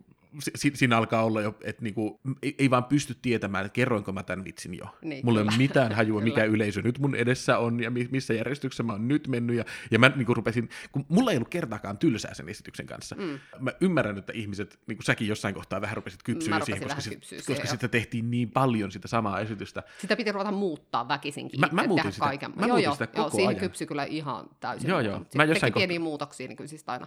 si, 0.55 0.73
siinä 0.75 0.97
alkaa 0.97 1.25
olla 1.25 1.41
jo, 1.41 1.57
että 1.65 1.83
niinku, 1.83 2.21
ei, 2.43 2.55
ei 2.59 2.71
vaan 2.71 2.85
pysty 2.85 3.17
tietämään, 3.23 3.67
että 3.67 3.75
kerroinko 3.75 4.13
mä 4.13 4.23
tämän 4.23 4.45
vitsin 4.45 4.75
jo. 4.79 4.85
Niin, 5.03 5.27
Mulla 5.27 5.41
ei 5.41 5.47
ole 5.49 5.57
mitään 5.57 5.93
hajua, 5.99 6.21
mikä 6.21 6.45
yleisö 6.45 6.83
nyt 6.83 6.99
mun 6.99 7.15
edessä 7.15 7.59
on 7.59 7.81
ja 7.81 7.91
mi- 7.91 8.09
missä 8.11 8.35
järjestyksessä 8.35 8.83
mä 8.83 8.93
oon 8.93 9.09
nyt 9.09 9.29
mennyt. 9.29 9.57
Ja, 9.57 9.65
ja 9.91 9.99
mä 9.99 10.09
niinku 10.09 10.35
rupesin, 10.35 10.69
kun 10.93 11.07
mulla 11.09 11.31
ei 11.31 11.37
ollut 11.37 11.49
kertaakaan 11.49 11.99
tylsää 11.99 12.35
sen 12.35 12.49
esityksen 12.49 12.87
kanssa. 12.87 13.17
Mm. 13.17 13.39
Mä 13.61 13.73
ymmärrän, 13.81 14.19
että 14.19 14.33
ihmiset, 14.33 14.79
niin 14.87 14.97
kuin 14.97 15.05
säkin 15.05 15.29
jossain 15.29 15.55
kohtaa 15.55 15.81
vähän 15.81 15.97
rupesit 15.97 16.23
kypsyä 16.23 16.61
siihen, 16.61 16.83
koska, 16.83 17.01
sit, 17.01 17.21
koska 17.21 17.43
siihen, 17.55 17.67
sitä 17.67 17.89
tehtiin 17.89 18.31
niin 18.31 18.51
paljon 18.51 18.93
sitä 18.93 19.09
samaa 19.09 19.41
esitystä. 19.41 19.83
Sitä 19.99 20.17
piti 20.17 20.33
ruveta 20.33 20.53
muuttaa 20.53 21.09
väkisinkin. 21.09 21.61
Mä- 21.61 21.67
itse, 21.67 21.77
mä 21.77 21.87
muutin 21.87 22.13
sitä. 22.13 22.25
kaiken. 22.25 22.51
Mä 22.51 22.61
joo, 22.61 22.69
muutin 22.69 22.85
joo, 22.85 22.93
sitä 22.95 23.05
joo, 23.05 23.25
koko 23.25 23.31
siihen 23.37 23.49
ajan. 23.49 23.61
kypsy 23.61 23.87
kyllä 23.87 24.05
ihan 24.05 24.49
täysin. 24.61 24.89
Joo, 24.91 25.01
joo. 25.01 25.27
Mä 25.35 25.45
jossain 25.45 25.73
teki 25.73 25.81
pieniä 25.81 26.01
muutoksia, 26.01 26.49
niin 26.49 26.57
kyllä 26.57 26.69
siis 26.69 26.85
aina 26.87 27.07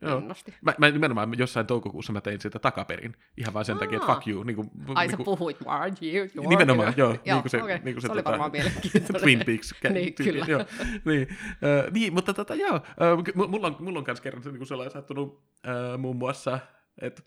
Joo. 0.00 0.18
innosti. 0.18 0.54
Mä, 0.62 0.74
mä 0.78 0.90
nimenomaan 0.90 1.38
jossain 1.38 1.66
toukokuussa 1.66 2.12
mä 2.12 2.20
tein 2.20 2.40
sitä 2.40 2.58
takaperin, 2.58 3.16
ihan 3.36 3.54
vaan 3.54 3.64
sen 3.64 3.78
takia, 3.78 3.96
että 3.96 4.08
Aa. 4.08 4.14
fuck 4.14 4.28
you. 4.28 4.42
Niin 4.42 4.56
kuin, 4.56 4.70
Ai 4.94 5.04
niin 5.04 5.10
sä 5.10 5.16
kuin, 5.16 5.24
puhuit, 5.24 5.56
are 5.66 5.92
you? 6.02 6.28
you 6.34 6.48
Nimenomaan, 6.48 6.94
joo. 6.96 7.08
Joo, 7.10 7.18
niin 7.24 7.42
kuin 7.42 7.50
se, 7.50 7.62
okei. 7.62 7.78
niin 7.78 7.94
kuin 7.94 8.02
se, 8.02 8.06
se 8.06 8.12
oli 8.12 8.22
tota, 8.22 8.30
varmaan 8.30 8.52
mielenkiintoinen. 8.52 9.22
Twin 9.22 9.42
Peaks. 9.46 9.74
Niin, 9.90 10.14
tyyli, 10.14 10.32
kyllä. 10.32 10.46
Joo, 10.48 10.64
niin, 11.04 11.28
äh, 11.30 11.92
niin, 11.92 12.14
mutta 12.14 12.34
tota, 12.34 12.54
joo, 12.54 12.74
äh, 12.74 13.48
mulla 13.48 13.66
on, 13.66 13.76
mulla 13.80 13.98
on 13.98 14.04
myös 14.06 14.20
kerran 14.20 14.42
se, 14.42 14.50
niin 14.50 14.58
kuin 14.58 14.68
sellainen 14.68 14.92
sattunut 14.92 15.42
äh, 15.68 15.98
muun 15.98 16.16
muassa, 16.16 16.58
että 17.00 17.22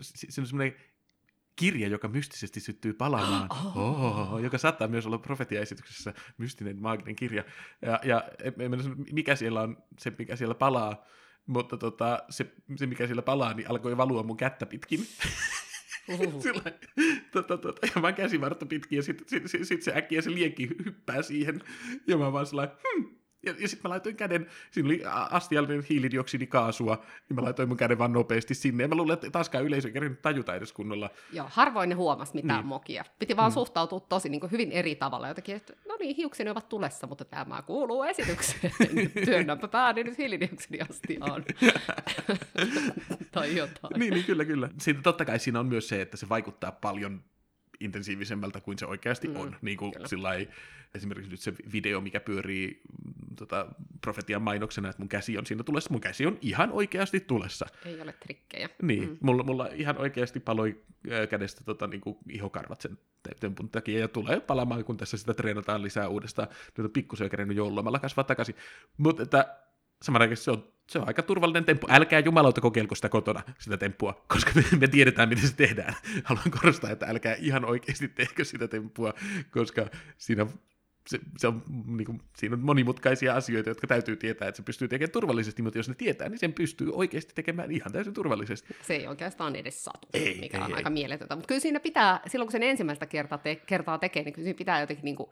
siinä 0.00 0.42
on 0.42 0.46
semmoinen 0.46 0.76
kirja, 1.56 1.88
joka 1.88 2.08
mystisesti 2.08 2.60
syttyy 2.60 2.92
palaamaan, 2.92 3.48
Oh. 3.76 4.32
oh, 4.32 4.38
joka 4.38 4.58
saattaa 4.58 4.88
myös 4.88 5.06
olla 5.06 5.18
profetiaesityksessä 5.18 6.14
mystinen 6.38 6.82
maaginen 6.82 7.16
kirja. 7.16 7.44
Ja, 7.82 8.00
ja 8.04 8.24
en, 8.42 8.54
en 8.60 8.70
mikä 9.12 9.36
siellä 9.36 9.60
on 9.60 9.76
se, 9.98 10.12
mikä 10.18 10.36
siellä 10.36 10.54
palaa, 10.54 11.04
mutta 11.46 11.76
tota, 11.76 12.22
se, 12.30 12.52
se, 12.76 12.86
mikä 12.86 13.06
siellä 13.06 13.22
palaa, 13.22 13.54
niin 13.54 13.70
alkoi 13.70 13.96
valua 13.96 14.22
mun 14.22 14.36
kättä 14.36 14.66
pitkin. 14.66 15.06
Sillä, 16.42 16.62
tota, 17.32 17.58
tota, 17.58 17.86
ja 17.94 18.00
mä 18.00 18.12
käsivartta 18.12 18.66
pitkin, 18.66 18.96
ja 18.96 19.02
sitten 19.02 19.28
sit, 19.28 19.50
sit, 19.50 19.68
sit 19.68 19.82
se 19.82 19.92
äkkiä 19.96 20.22
se 20.22 20.30
liekki 20.30 20.68
hyppää 20.84 21.22
siihen, 21.22 21.60
ja 22.06 22.16
mä 22.16 22.32
vaan 22.32 22.46
sellainen, 22.46 22.76
hmm. 22.76 23.21
Ja, 23.46 23.54
ja 23.58 23.68
sitten 23.68 23.88
mä 23.88 23.90
laitoin 23.90 24.16
käden, 24.16 24.46
siinä 24.70 24.86
oli 24.88 25.02
astiallinen 25.30 25.84
hiilidioksidikaasua, 25.88 27.04
niin 27.28 27.34
mä 27.34 27.42
laitoin 27.42 27.68
mun 27.68 27.76
käden 27.76 27.98
vaan 27.98 28.12
nopeasti 28.12 28.54
sinne, 28.54 28.84
ja 28.84 28.88
mä 28.88 28.94
luulen, 28.94 29.14
että 29.14 29.30
taaskaan 29.30 29.64
yleisö 29.64 29.88
ei 29.88 29.92
kerinyt 29.92 30.22
tajuta 30.22 30.54
edes 30.54 30.72
kunnolla. 30.72 31.10
Joo, 31.32 31.46
harvoin 31.50 31.88
ne 31.88 31.94
huomasi 31.94 32.34
mitään 32.34 32.58
Niin. 32.60 32.66
mokia. 32.66 33.04
Piti 33.18 33.36
vaan 33.36 33.52
suhtautua 33.52 34.00
tosi 34.00 34.28
niin 34.28 34.40
kuin 34.40 34.50
hyvin 34.50 34.72
eri 34.72 34.94
tavalla. 34.94 35.28
Jotenkin, 35.28 35.56
että 35.56 35.72
no 35.88 35.96
niin, 36.00 36.16
hiukseni 36.16 36.50
ovat 36.50 36.68
tulessa, 36.68 37.06
mutta 37.06 37.24
tämä 37.24 37.62
kuuluu 37.62 38.02
esitykseen. 38.02 38.72
Työnnäpä 39.24 39.68
pääni 39.68 40.04
nyt 40.04 40.18
hiilidioksidiastiaan. 40.18 41.44
tai 43.32 43.56
jotain. 43.56 43.92
Niin, 44.00 44.12
niin 44.14 44.24
kyllä, 44.24 44.44
kyllä. 44.44 44.68
Siitä, 44.78 45.00
totta 45.02 45.24
kai 45.24 45.38
siinä 45.38 45.60
on 45.60 45.66
myös 45.66 45.88
se, 45.88 46.02
että 46.02 46.16
se 46.16 46.28
vaikuttaa 46.28 46.72
paljon 46.72 47.22
intensiivisemmältä 47.80 48.60
kuin 48.60 48.78
se 48.78 48.86
oikeasti 48.86 49.28
Mm, 49.28 49.34
mm, 49.34 49.40
on. 49.40 49.56
Niin 49.62 49.76
kuin 49.78 49.92
sillai, 50.06 50.48
esimerkiksi 50.94 51.30
nyt 51.30 51.40
se 51.40 51.52
video, 51.72 52.00
mikä 52.00 52.20
pyörii 52.20 52.80
mm, 53.04 53.12
tota, 53.36 53.66
profetian 54.00 54.42
mainoksena, 54.42 54.88
että 54.88 55.02
mun 55.02 55.08
käsi 55.08 55.38
on 55.38 55.46
siinä 55.46 55.62
tulessa. 55.62 55.90
Mun 55.90 56.00
käsi 56.00 56.26
on 56.26 56.38
ihan 56.40 56.72
oikeasti 56.72 57.20
tulessa. 57.20 57.66
Ei 57.84 58.00
ole 58.00 58.12
trikkejä. 58.12 58.68
Niin, 58.82 59.08
mm. 59.08 59.18
mulla, 59.20 59.42
mulla 59.42 59.68
ihan 59.72 59.98
oikeasti 59.98 60.40
paloi 60.40 60.80
ää, 61.10 61.26
kädestä 61.26 61.64
tota, 61.64 61.86
niin 61.86 62.00
kuin 62.00 62.16
ihokarvat 62.28 62.80
sen 62.80 62.98
te- 63.22 63.34
tempun 63.40 63.68
takia, 63.68 64.00
ja 64.00 64.08
tulee 64.08 64.40
palamaan, 64.40 64.84
kun 64.84 64.96
tässä 64.96 65.16
sitä 65.16 65.34
treenataan 65.34 65.82
lisää 65.82 66.08
uudestaan. 66.08 66.48
Nyt 66.78 66.84
on 66.84 66.90
pikkusen 66.90 67.30
kerennyt 67.30 67.56
joululomalla 67.56 67.98
kasvaa 67.98 68.24
takaisin. 68.24 68.54
Mutta 68.98 69.22
että 69.22 69.56
samanaikaisesti 70.02 70.44
se 70.44 70.50
on, 70.50 70.72
se 70.88 70.98
on 70.98 71.06
aika 71.06 71.22
turvallinen 71.22 71.64
temppu. 71.64 71.86
Älkää 71.90 72.20
jumalauta 72.20 72.60
kokeilko 72.60 72.94
sitä 72.94 73.08
kotona, 73.08 73.42
sitä 73.58 73.76
temppua, 73.76 74.24
koska 74.28 74.50
me, 74.54 74.64
me 74.78 74.88
tiedetään, 74.88 75.28
miten 75.28 75.48
se 75.48 75.56
tehdään. 75.56 75.94
Haluan 76.24 76.50
korostaa, 76.50 76.90
että 76.90 77.06
älkää 77.06 77.34
ihan 77.34 77.64
oikeasti 77.64 78.08
tehkö 78.08 78.44
sitä 78.44 78.68
temppua, 78.68 79.14
koska 79.50 79.86
siinä 80.18 80.46
se, 81.08 81.18
se 81.38 81.46
on, 81.48 81.62
niin 81.86 82.04
kuin, 82.06 82.20
siinä 82.36 82.54
on 82.54 82.60
monimutkaisia 82.60 83.34
asioita, 83.34 83.70
jotka 83.70 83.86
täytyy 83.86 84.16
tietää, 84.16 84.48
että 84.48 84.56
se 84.56 84.62
pystyy 84.62 84.88
tekemään 84.88 85.12
turvallisesti, 85.12 85.62
mutta 85.62 85.78
jos 85.78 85.88
ne 85.88 85.94
tietää, 85.94 86.28
niin 86.28 86.38
sen 86.38 86.52
pystyy 86.52 86.90
oikeasti 86.92 87.32
tekemään 87.34 87.70
ihan 87.70 87.92
täysin 87.92 88.12
turvallisesti. 88.14 88.76
Se 88.82 88.94
ei 88.94 89.06
oikeastaan 89.06 89.56
edes 89.56 89.84
satu, 89.84 90.08
Ei, 90.14 90.38
mikä 90.40 90.56
ei, 90.58 90.64
on 90.64 90.70
ei. 90.70 90.76
aika 90.76 90.90
mieletöntä. 90.90 91.36
Mutta 91.36 91.46
kyllä 91.48 91.60
siinä 91.60 91.80
pitää, 91.80 92.20
silloin 92.26 92.46
kun 92.46 92.52
sen 92.52 92.62
ensimmäistä 92.62 93.06
kertaa, 93.06 93.38
te- 93.38 93.56
kertaa 93.66 93.98
tekee, 93.98 94.22
niin 94.22 94.32
kyllä 94.32 94.46
siinä 94.46 94.58
pitää 94.58 94.80
jotenkin 94.80 95.04
niin 95.04 95.16
kuin, 95.16 95.30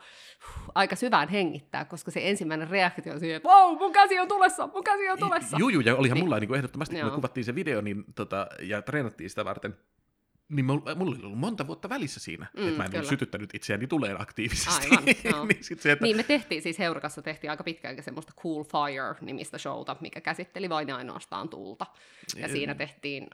aika 0.75 0.97
syvään 0.97 1.29
hengittää, 1.29 1.85
koska 1.85 2.11
se 2.11 2.21
ensimmäinen 2.29 2.71
reaktio 2.71 3.13
on 3.13 3.21
siihen, 3.21 3.37
että 3.37 3.49
wow, 3.49 3.79
mun 3.79 3.93
käsi 3.93 4.19
on 4.19 4.29
tulessa, 4.29 4.67
mun 4.67 4.85
käsi 4.85 5.09
on 5.11 5.19
tulessa. 5.19 5.57
Juu, 5.59 5.69
juu, 5.69 5.83
ja 5.83 5.97
olihan 5.97 6.15
Niin. 6.17 6.25
mulla 6.25 6.39
niin 6.41 6.49
kuin 6.49 6.57
ehdottomasti, 6.59 6.97
kun 6.97 7.05
me 7.05 7.11
kuvattiin 7.11 7.45
se 7.45 7.55
video 7.55 7.81
niin, 7.81 8.05
tota, 8.15 8.47
ja 8.63 8.83
treenattiin 8.83 9.31
sitä 9.31 9.45
varten, 9.45 9.77
niin 10.51 10.65
mulla, 10.65 10.95
mulla 10.95 11.17
oli 11.17 11.25
ollut 11.25 11.39
monta 11.39 11.67
vuotta 11.67 11.89
välissä 11.89 12.21
siinä, 12.21 12.47
Mm, 12.57 12.63
että 12.65 12.77
mä 12.79 12.85
en 12.85 12.91
kyllä. 12.91 12.99
ollut 13.01 13.09
sytyttänyt 13.11 13.55
itseäni 13.55 13.87
tuleen 13.87 14.21
aktiivisesti. 14.21 14.85
Aivan, 14.87 15.05
niin 15.49 15.65
sit 15.65 15.81
se, 15.81 15.93
että, 15.93 16.05
Niin 16.05 16.17
me 16.17 16.23
tehtiin, 16.23 16.63
siis 16.63 16.79
Heurakassa 16.79 17.23
tehtiin 17.23 17.51
aika 17.51 17.65
pitkään 17.65 18.03
semmoista 18.03 18.33
Cool 18.43 18.65
Fire-nimistä 18.65 19.59
showta, 19.59 19.97
mikä 20.01 20.21
käsitteli 20.21 20.69
vain 20.69 20.89
ja 20.89 20.97
ainoastaan 20.97 21.49
tulta. 21.49 21.87
Ja 22.37 22.49
Mm. 22.49 22.53
siinä 22.53 22.75
tehtiin 22.75 23.31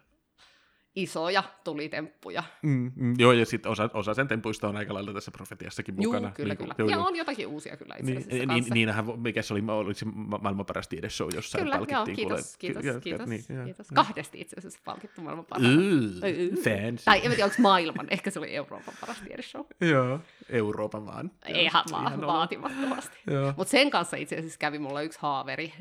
isoja 0.97 1.43
tulitemppuja. 1.65 2.43
mm, 2.63 2.93
mm, 2.97 3.15
joo, 3.19 3.33
ja 3.33 3.47
sitten 3.47 3.73
osa, 3.73 3.91
osa 3.95 4.15
sen 4.15 4.29
tempuista 4.29 4.69
on 4.69 4.77
aika 4.77 4.95
lailla 4.95 5.13
tässä 5.13 5.31
profetiassakin 5.31 5.95
mukana. 5.95 6.31
kyllä, 6.31 6.49
Niin 6.55 6.59
kyllä. 6.59 6.75
joo, 6.79 6.89
ja 6.89 6.97
joo. 6.97 7.07
on 7.07 7.17
jotakin 7.17 7.47
uusia 7.47 7.77
kyllä 7.77 7.95
itse 7.95 8.05
Niin, 8.11 8.19
asiassa 8.19 8.37
niin, 8.39 8.49
kanssa. 8.49 8.75
niinähän, 8.75 9.05
mikä 9.21 9.43
se 9.43 9.55
oli, 9.55 9.63
oli 9.69 9.95
se 9.95 10.05
ma- 10.15 10.39
maailman 10.43 10.67
paras 10.67 10.89
tiedeshow 10.89 11.29
jossain 11.35 11.65
Kyllä, 11.65 11.77
joo, 11.77 11.87
palkittiin. 11.87 12.17
kiitos, 12.17 12.41
kuule. 12.41 12.57
kiitos, 12.59 12.83
Ky- 12.83 12.89
joo, 12.89 13.01
kiitos, 13.01 13.29
niin, 13.29 13.45
joo. 13.49 13.65
kiitos. 13.65 13.87
Kahdesti 13.95 14.41
itse 14.41 14.57
asiassa 14.59 14.79
palkittu 14.85 15.21
maailman. 15.21 15.47
Yy, 15.61 16.51
fancy. 16.51 17.05
Tai 17.05 17.21
en 17.25 17.31
tiedä, 17.31 17.45
onko 17.45 17.57
maailman, 17.59 18.07
ehkä 18.11 18.31
se 18.31 18.39
oli 18.39 18.55
Euroopan 18.55 18.95
paras 19.01 19.21
tiedeshow. 19.21 19.67
Joo, 19.81 20.21
Euroopan 20.51 21.07
vaan. 21.07 21.31
Ihan 21.49 21.85
Se 21.89 21.95
vaan 21.95 22.19
olo. 22.19 22.27
vaatimattomasti. 22.27 23.17
Joo. 23.31 23.55
Mutta 23.57 23.71
sen 23.71 23.91
kanssa 23.91 24.17
itse 24.17 24.37
asiassa 24.37 24.59
kävi 24.59 24.79
mulla 24.79 25.03
yksi 25.03 25.19
haaveri, 25.23 25.73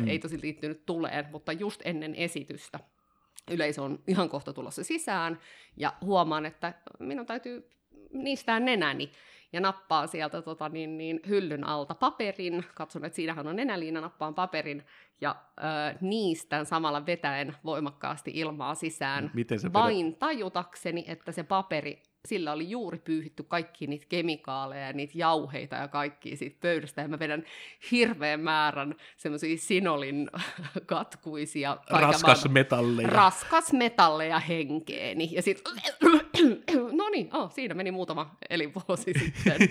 mm. 0.00 0.08
ei 0.08 0.18
tosi 0.18 0.38
liittynyt 0.42 0.86
tuleen, 0.86 1.24
mutta 1.32 1.52
just 1.52 1.80
ennen 1.84 2.14
esitystä 2.14 2.80
yleisö 3.50 3.82
on 3.82 3.98
ihan 4.06 4.28
kohta 4.28 4.52
tulossa 4.52 4.84
sisään, 4.84 5.38
ja 5.76 5.92
huomaan, 6.00 6.46
että 6.46 6.74
minun 6.98 7.26
täytyy 7.26 7.70
niistää 8.12 8.60
nenäni, 8.60 9.12
ja 9.52 9.60
nappaan 9.60 10.08
sieltä 10.08 10.42
tota, 10.42 10.68
niin, 10.68 10.98
niin, 10.98 11.20
hyllyn 11.28 11.64
alta 11.64 11.94
paperin, 11.94 12.64
katson, 12.74 13.04
että 13.04 13.16
siinähän 13.16 13.46
on 13.46 13.56
nenäliina, 13.56 14.00
nappaan 14.00 14.34
paperin, 14.34 14.86
ja 15.20 15.36
öö, 15.58 15.98
niistän 16.00 16.66
samalla 16.66 17.06
vetäen 17.06 17.56
voimakkaasti 17.64 18.30
ilmaa 18.34 18.74
sisään, 18.74 19.30
Miten 19.34 19.58
sä 19.58 19.72
vain 19.72 20.16
tajutakseni, 20.16 21.04
että 21.08 21.32
se 21.32 21.42
paperi, 21.42 22.02
sillä 22.28 22.52
oli 22.52 22.70
juuri 22.70 22.98
pyyhitty 22.98 23.42
kaikki 23.42 23.86
niitä 23.86 24.06
kemikaaleja 24.08 24.86
ja 24.86 24.92
niitä 24.92 25.12
jauheita 25.16 25.76
ja 25.76 25.88
kaikkia 25.88 26.36
siitä 26.36 26.56
pöydästä, 26.60 27.02
ja 27.02 27.08
mä 27.08 27.18
vedän 27.18 27.44
hirveän 27.90 28.40
määrän 28.40 28.94
semmoisia 29.16 29.58
sinolin 29.58 30.30
katkuisia 30.86 31.76
Raskas 31.90 32.48
metalleja. 32.48 33.08
raskas 33.08 33.72
metalleja 33.72 34.38
henkeeni. 34.38 35.28
Ja 35.32 35.42
sitten, 35.42 35.74
no 36.98 37.08
niin, 37.08 37.34
oh, 37.36 37.52
siinä 37.52 37.74
meni 37.74 37.90
muutama 37.90 38.36
elinvuosi 38.50 39.12
sitten. 39.20 39.68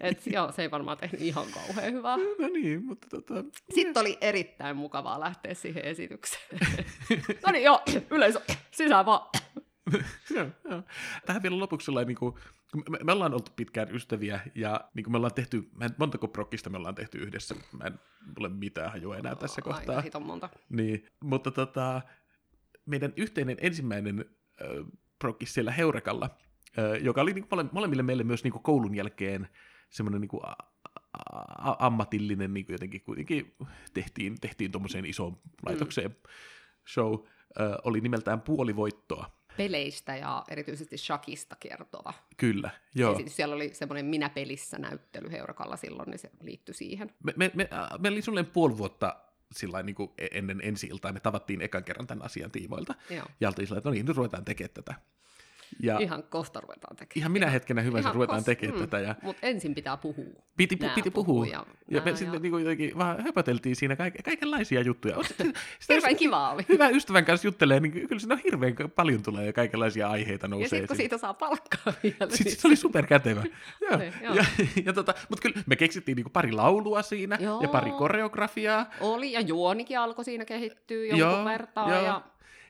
Et, 0.00 0.26
joo, 0.26 0.52
se 0.52 0.62
ei 0.62 0.70
varmaan 0.70 0.98
tehnyt 0.98 1.20
ihan 1.20 1.46
kauhean 1.54 1.92
hyvää. 1.92 2.16
no 2.16 2.48
niin, 2.52 2.84
mutta 2.84 3.06
tota... 3.10 3.34
Sitten 3.74 4.00
oli 4.00 4.18
erittäin 4.20 4.76
mukavaa 4.76 5.20
lähteä 5.20 5.54
siihen 5.54 5.84
esitykseen. 5.84 6.58
no 7.46 7.52
niin, 7.52 7.64
joo, 7.64 7.82
yleisö, 8.10 8.40
sisään 8.70 9.06
vaan. 9.06 9.28
Tähän 11.26 11.42
vielä 11.42 11.58
lopuksi 11.58 11.84
sellainen, 11.84 12.08
niin 12.08 12.18
kuin, 12.18 12.34
me, 12.90 12.98
me 13.04 13.12
ollaan 13.12 13.34
oltu 13.34 13.50
pitkään 13.56 13.94
ystäviä, 13.94 14.40
ja 14.54 14.80
niin 14.94 15.04
kuin 15.04 15.12
me 15.12 15.16
ollaan 15.16 15.34
tehty, 15.34 15.68
mä 15.74 15.84
en, 15.84 15.90
montako 15.98 16.28
prokkista 16.28 16.70
me 16.70 16.76
ollaan 16.76 16.94
tehty 16.94 17.18
yhdessä, 17.18 17.54
mä 17.78 17.84
en 17.84 18.00
ole 18.38 18.48
mitään 18.48 18.90
hajua 18.90 19.16
enää 19.16 19.34
tässä 19.34 19.62
kohtaa. 19.62 19.96
Aika 19.96 20.02
hiton 20.02 20.26
monta. 20.26 20.48
Niin, 20.68 21.06
mutta 21.20 21.50
tota, 21.50 22.02
meidän 22.86 23.12
yhteinen 23.16 23.56
ensimmäinen 23.60 24.24
äh, 24.62 24.68
prokkis 25.18 25.54
siellä 25.54 25.72
Heurekalla, 25.72 26.30
äh, 26.78 27.02
joka 27.02 27.20
oli 27.20 27.32
niin 27.32 27.48
kuin 27.48 27.58
mole, 27.58 27.68
molemmille 27.72 28.02
meille 28.02 28.24
myös 28.24 28.44
niin 28.44 28.52
kuin 28.52 28.62
koulun 28.62 28.94
jälkeen 28.94 29.48
semmoinen 29.90 30.20
niin 30.20 30.28
kuin 30.28 30.42
a, 30.44 31.76
ammatillinen, 31.78 32.54
niin 32.54 32.66
kuin 32.66 32.74
jotenkin 32.74 33.00
kuitenkin 33.00 33.56
tehtiin, 33.94 34.40
tehtiin 34.40 34.72
tuommoiseen 34.72 35.04
isoon 35.04 35.40
laitokseen 35.66 36.16
show, 36.94 37.14
äh, 37.14 37.72
oli 37.84 38.00
nimeltään 38.00 38.40
Puolivoittoa. 38.40 39.37
Peleistä 39.58 40.16
ja 40.16 40.44
erityisesti 40.48 40.98
shakista 40.98 41.56
kertova 41.60 42.14
Kyllä, 42.36 42.70
joo. 42.94 43.14
esitys. 43.14 43.36
Siellä 43.36 43.54
oli 43.54 43.74
semmoinen 43.74 44.06
Minä 44.06 44.28
pelissä 44.28 44.78
näyttely 44.78 45.30
Heurakalla 45.30 45.76
silloin, 45.76 46.10
niin 46.10 46.18
se 46.18 46.30
liittyi 46.42 46.74
siihen. 46.74 47.10
Me, 47.24 47.32
me, 47.36 47.50
me, 47.54 47.68
äh, 47.72 47.98
me 47.98 48.08
oli 48.08 48.22
suunnilleen 48.22 48.52
puoli 48.52 48.78
vuotta 48.78 49.16
sillain, 49.52 49.86
niin 49.86 49.96
kuin 49.96 50.10
ennen 50.30 50.60
ensi 50.62 50.86
iltaa, 50.86 51.12
me 51.12 51.20
tavattiin 51.20 51.62
ekan 51.62 51.84
kerran 51.84 52.06
tämän 52.06 52.24
asian 52.24 52.50
tiimoilta. 52.50 52.94
Joo. 53.10 53.26
Ja 53.40 53.48
oltiin 53.48 53.66
sillä, 53.66 53.78
että 53.78 53.88
no 53.88 53.92
niin, 53.92 54.06
nyt 54.06 54.16
ruvetaan 54.16 54.44
tekemään 54.44 54.74
tätä. 54.74 54.94
Ja 55.80 55.98
Ihan 55.98 56.22
kohta 56.22 56.60
ruvetaan 56.60 56.96
tekemään. 56.96 57.20
ihan 57.20 57.32
minä 57.32 57.50
hetkenä 57.50 57.80
hyvänsä 57.82 58.12
ruvetaan 58.12 58.40
kos- 58.40 58.44
tekemään 58.44 58.80
mm. 58.80 58.86
tätä. 58.88 58.98
Ja 59.00 59.14
Mutta 59.22 59.46
ensin 59.46 59.74
pitää 59.74 59.96
puhua. 59.96 60.42
piti, 60.56 60.78
pu- 60.84 60.90
piti 60.94 61.10
puhua. 61.10 61.46
ja 61.46 61.66
Ja 61.88 62.02
me 62.04 62.16
sitten 62.16 62.34
ja- 62.34 62.40
niin 62.40 62.52
jotenkin 62.58 62.98
vaan 62.98 63.22
höpöteltiin 63.24 63.76
siinä 63.76 63.96
kaik- 63.96 64.22
kaikenlaisia 64.24 64.80
juttuja. 64.80 65.16
Sitä 65.22 65.44
Hirveän 65.94 66.10
jos 66.12 66.18
kiva 66.18 66.50
oli. 66.50 66.62
Hyvä 66.68 66.88
ystävän 66.88 67.24
kanssa 67.24 67.46
juttelee, 67.46 67.80
niin 67.80 67.92
kyllä 67.92 68.18
siinä 68.20 68.34
on 68.34 68.40
hirveän 68.44 68.74
paljon 68.96 69.22
tulee 69.22 69.46
ja 69.46 69.52
kaikenlaisia 69.52 70.08
aiheita 70.10 70.44
Ja 70.44 70.48
nousee. 70.48 70.68
sitten 70.68 70.86
kun 70.88 70.96
siitä 70.96 71.18
saa 71.18 71.34
palkkaa 71.34 71.92
vielä. 72.02 72.16
Sitten 72.30 72.44
niin 72.44 72.56
se 72.60 72.66
oli 72.68 72.76
superkätevä. 72.76 73.42
joo. 73.90 73.96
Oli, 73.96 74.12
joo. 74.22 74.34
ja, 74.34 74.44
ja 74.84 74.92
tota, 74.92 75.14
mutta 75.28 75.42
kyllä 75.42 75.62
me 75.66 75.76
keksittiin 75.76 76.16
niinku 76.16 76.30
pari 76.30 76.52
laulua 76.52 77.02
siinä 77.02 77.38
Joo. 77.40 77.60
ja 77.62 77.68
pari 77.68 77.90
koreografiaa. 77.90 78.86
Oli, 79.00 79.32
ja 79.32 79.40
juonikin 79.40 79.98
alkoi 79.98 80.24
siinä 80.24 80.44
kehittyä 80.44 81.06
Joo, 81.06 81.18
jonkun 81.18 81.44
vertaa. 81.44 81.90
joo. 81.94 82.02
Ja... 82.04 82.22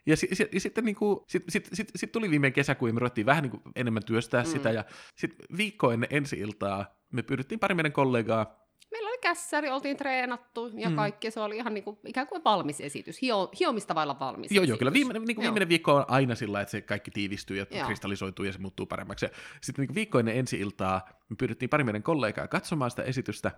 Ja, 0.09 0.17
si, 0.17 0.29
si, 0.33 0.49
ja 0.53 0.61
sitten 0.61 0.85
niinku, 0.85 1.25
sit, 1.29 1.43
sit, 1.49 1.69
sit, 1.73 1.91
sit 1.97 2.13
tuli 2.13 2.31
viimein 2.31 2.53
kesäkuun 2.53 2.89
ja 2.89 2.93
me 2.93 3.01
ruvettiin 3.01 3.27
vähän 3.27 3.43
niinku 3.43 3.61
enemmän 3.77 4.03
työstää 4.05 4.43
mm. 4.43 4.49
sitä. 4.49 4.71
Ja 4.71 4.85
sitten 5.17 5.47
viikko 5.57 5.93
ennen 5.93 6.09
ensi-iltaa 6.13 6.87
me 7.13 7.23
pyydettiin 7.23 7.61
pari 7.61 7.75
meidän 7.75 7.93
kollegaa. 7.93 8.69
Meillä 8.91 9.09
oli 9.09 9.19
kässäri, 9.19 9.69
oltiin 9.71 9.97
treenattu 9.97 10.71
ja 10.75 10.91
Mm. 10.91 10.97
kaikki. 10.97 11.31
Se 11.31 11.41
oli 11.41 11.57
ihan 11.57 11.75
niinku, 11.75 12.01
ikään 12.07 12.27
kuin 12.27 12.45
valmis 12.45 12.81
esitys. 12.81 13.23
Hio, 13.23 13.51
hiomista 13.61 13.95
vailla 13.95 14.19
valmis 14.21 14.51
Joo, 14.53 14.63
esitys. 14.63 14.69
joo, 14.69 14.79
kyllä 14.79 14.93
viimeinen, 14.93 15.23
niinku 15.23 15.43
Joo. 15.43 15.45
viimeinen 15.47 15.69
viikko 15.69 15.95
on 15.95 16.05
aina 16.09 16.35
sillä, 16.35 16.61
että 16.61 16.71
se 16.71 16.81
kaikki 16.81 17.11
tiivistyy 17.11 17.57
ja 17.57 17.67
Joo. 17.71 17.87
kristallisoituu 17.87 18.45
ja 18.45 18.53
se 18.53 18.59
muuttuu 18.59 18.87
paremmaksi. 18.87 19.25
Ja 19.27 19.31
sitten 19.61 19.83
niinku 19.83 19.95
viikko 19.95 20.19
ennen 20.19 20.37
ensi-iltaa 20.37 21.09
me 21.29 21.37
pyydettiin 21.39 21.69
pari 21.69 21.85
meidän 21.85 22.03
kollegaa 22.03 22.49
katsomaan 22.49 22.91
sitä 22.91 23.03
esitystä. 23.03 23.51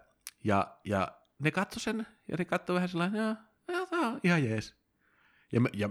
Ja, 0.45 0.76
ja 0.85 1.09
ne 1.38 1.50
katsoi 1.50 1.80
sen 1.80 2.07
ja 2.28 2.37
ne 2.38 2.45
katsoi 2.45 2.75
vähän 2.76 3.14
joo, 3.14 3.35
joo, 3.69 3.87
tää 3.87 4.00
on 4.00 4.21
ihan 4.25 4.45
jees. 4.45 4.75
Ja, 5.52 5.61
me, 5.61 5.71
ja 5.73 5.90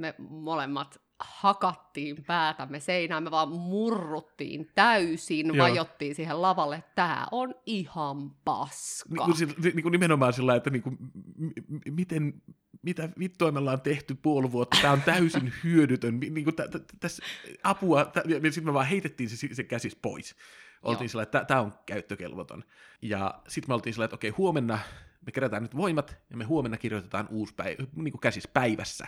Me 0.00 0.14
molemmat 0.18 1.00
hakattiin 1.20 2.24
päätämme 2.24 2.80
seinään, 2.80 3.22
me 3.22 3.30
vaan 3.30 3.48
murruttiin 3.48 4.70
täysin, 4.74 5.46
Joo. 5.46 5.56
Vajottiin 5.58 6.14
siihen 6.14 6.42
lavalle. 6.42 6.82
Tää 6.94 7.26
on 7.30 7.54
ihan 7.66 8.30
paska. 8.30 9.08
Niin 9.14 9.24
kuin, 9.24 9.36
sillä- 9.36 9.54
niin 9.74 9.82
kuin 9.82 9.92
nimenomaan 9.92 10.32
sillä, 10.32 10.54
että 10.54 10.70
niin 10.70 10.82
kuin, 10.82 10.98
m- 11.38 11.50
miten, 11.90 12.42
mitä 12.82 13.08
vittua 13.18 13.52
me 13.52 13.58
ollaan 13.58 13.80
tehty 13.80 14.14
puoli 14.14 14.52
vuotta, 14.52 14.78
tämä 14.82 14.92
on 14.92 15.02
täysin 15.02 15.52
hyödytön, 15.64 16.20
niin 16.20 16.44
kuin, 16.44 16.56
tä, 16.56 16.68
tä, 16.68 16.78
tässä 17.00 17.22
apua, 17.62 18.04
tä, 18.04 18.22
ja 18.26 18.40
sitten 18.52 18.64
me 18.64 18.74
vaan 18.74 18.86
heitettiin 18.86 19.30
se, 19.30 19.54
se 19.54 19.64
käsis 19.64 19.96
pois. 19.96 20.36
Oltiin 20.82 21.04
Joo. 21.04 21.08
sillä, 21.08 21.22
että 21.22 21.44
tämä 21.44 21.60
on 21.60 21.72
käyttökelvoton. 21.86 22.64
Ja 23.02 23.42
sitten 23.48 23.70
me 23.70 23.74
oltiin 23.74 23.94
sillä, 23.94 24.04
että 24.04 24.14
okei, 24.14 24.30
huomenna 24.30 24.78
me 25.26 25.32
kerätään 25.32 25.62
nyt 25.62 25.76
voimat, 25.76 26.16
ja 26.30 26.36
me 26.36 26.44
huomenna 26.44 26.76
kirjoitetaan 26.76 27.28
uusi 27.30 27.54
päivä, 27.54 27.84
niin 27.96 28.12
kuin 28.12 28.20
käsis 28.20 28.48
päivässä. 28.48 29.06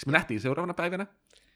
Sitten 0.00 0.12
me 0.12 0.18
nähtiin 0.18 0.40
seuraavana 0.40 0.74
päivänä, 0.74 1.06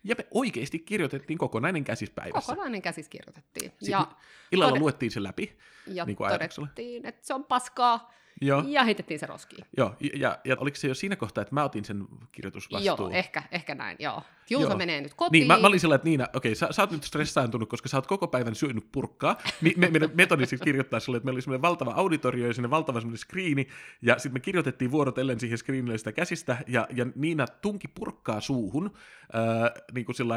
ja 0.04 0.14
me 0.18 0.26
oikeasti 0.30 0.78
kirjoitettiin 0.78 1.38
kokonainen 1.38 1.84
käsis 1.84 2.10
päivässä. 2.10 2.52
Kokonainen 2.52 2.82
käsis 2.82 3.08
kirjoitettiin. 3.08 3.70
Sitten 3.70 3.90
ja 3.90 4.06
illalla 4.52 4.72
tode- 4.72 4.80
luettiin 4.80 5.10
se 5.10 5.22
läpi. 5.22 5.58
ja 5.86 6.04
niin 6.04 6.16
kuin 6.16 6.30
todettiin, 6.30 7.06
että 7.06 7.26
se 7.26 7.34
on 7.34 7.44
paskaa, 7.44 8.12
Joo. 8.40 8.64
ja 8.66 8.84
heitettiin 8.84 9.20
se 9.20 9.26
roskiin. 9.26 9.64
Joo, 9.76 9.96
ja, 10.00 10.10
ja, 10.14 10.38
ja 10.44 10.56
oliko 10.58 10.76
se 10.76 10.88
jo 10.88 10.94
siinä 10.94 11.16
kohtaa, 11.16 11.42
että 11.42 11.54
mä 11.54 11.64
otin 11.64 11.84
sen 11.84 12.04
kirjoitusvastuun? 12.32 13.10
Joo, 13.12 13.18
ehkä, 13.18 13.42
ehkä 13.52 13.74
näin, 13.74 13.96
joo. 14.00 14.22
Juuso 14.50 14.68
Joo. 14.68 14.76
menee 14.76 15.00
nyt 15.00 15.14
kotiin. 15.14 15.40
Niin, 15.40 15.46
mä, 15.46 15.58
mä 15.58 15.66
olin 15.66 15.80
sillä, 15.80 15.94
että 15.94 16.08
Niina, 16.08 16.28
okei, 16.34 16.54
sä, 16.54 16.68
sä 16.70 16.82
oot 16.82 16.90
nyt 16.90 17.04
stressaantunut, 17.04 17.68
koska 17.68 17.88
sä 17.88 17.96
oot 17.96 18.06
koko 18.06 18.28
päivän 18.28 18.54
syönyt 18.54 18.92
purkkaa. 18.92 19.38
Mi, 19.60 19.74
me, 19.76 19.90
meidän 19.90 20.10
metodi 20.14 20.46
siis 20.46 20.60
kirjoittaa 20.60 21.00
sulle, 21.00 21.16
että 21.16 21.24
meillä 21.24 21.36
oli 21.36 21.42
semmoinen 21.42 21.62
valtava 21.62 21.90
auditorio 21.90 22.46
ja 22.46 22.54
sinne 22.54 22.70
valtava 22.70 23.00
semmoinen 23.00 23.18
skriini, 23.18 23.68
ja 24.02 24.14
sitten 24.14 24.32
me 24.32 24.40
kirjoitettiin 24.40 24.90
vuorotellen 24.90 25.40
siihen 25.40 25.58
skriinille 25.58 25.98
sitä 25.98 26.12
käsistä, 26.12 26.56
ja, 26.66 26.88
ja 26.90 27.06
Niina 27.14 27.46
tunki 27.46 27.88
purkkaa 27.88 28.40
suuhun, 28.40 28.92
äh, 29.34 29.82
niin 29.94 30.06
kuin 30.06 30.16
sillä 30.16 30.34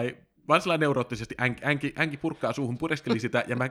vaan 0.47 0.61
sellainen 0.61 0.85
neuroottisesti 0.85 1.35
änki, 1.41 1.65
änki, 1.65 1.93
änki 1.99 2.17
purkkaa 2.17 2.53
suuhun, 2.53 2.77
pureskeli 2.77 3.19
sitä, 3.19 3.43
ja 3.47 3.55
mä, 3.55 3.69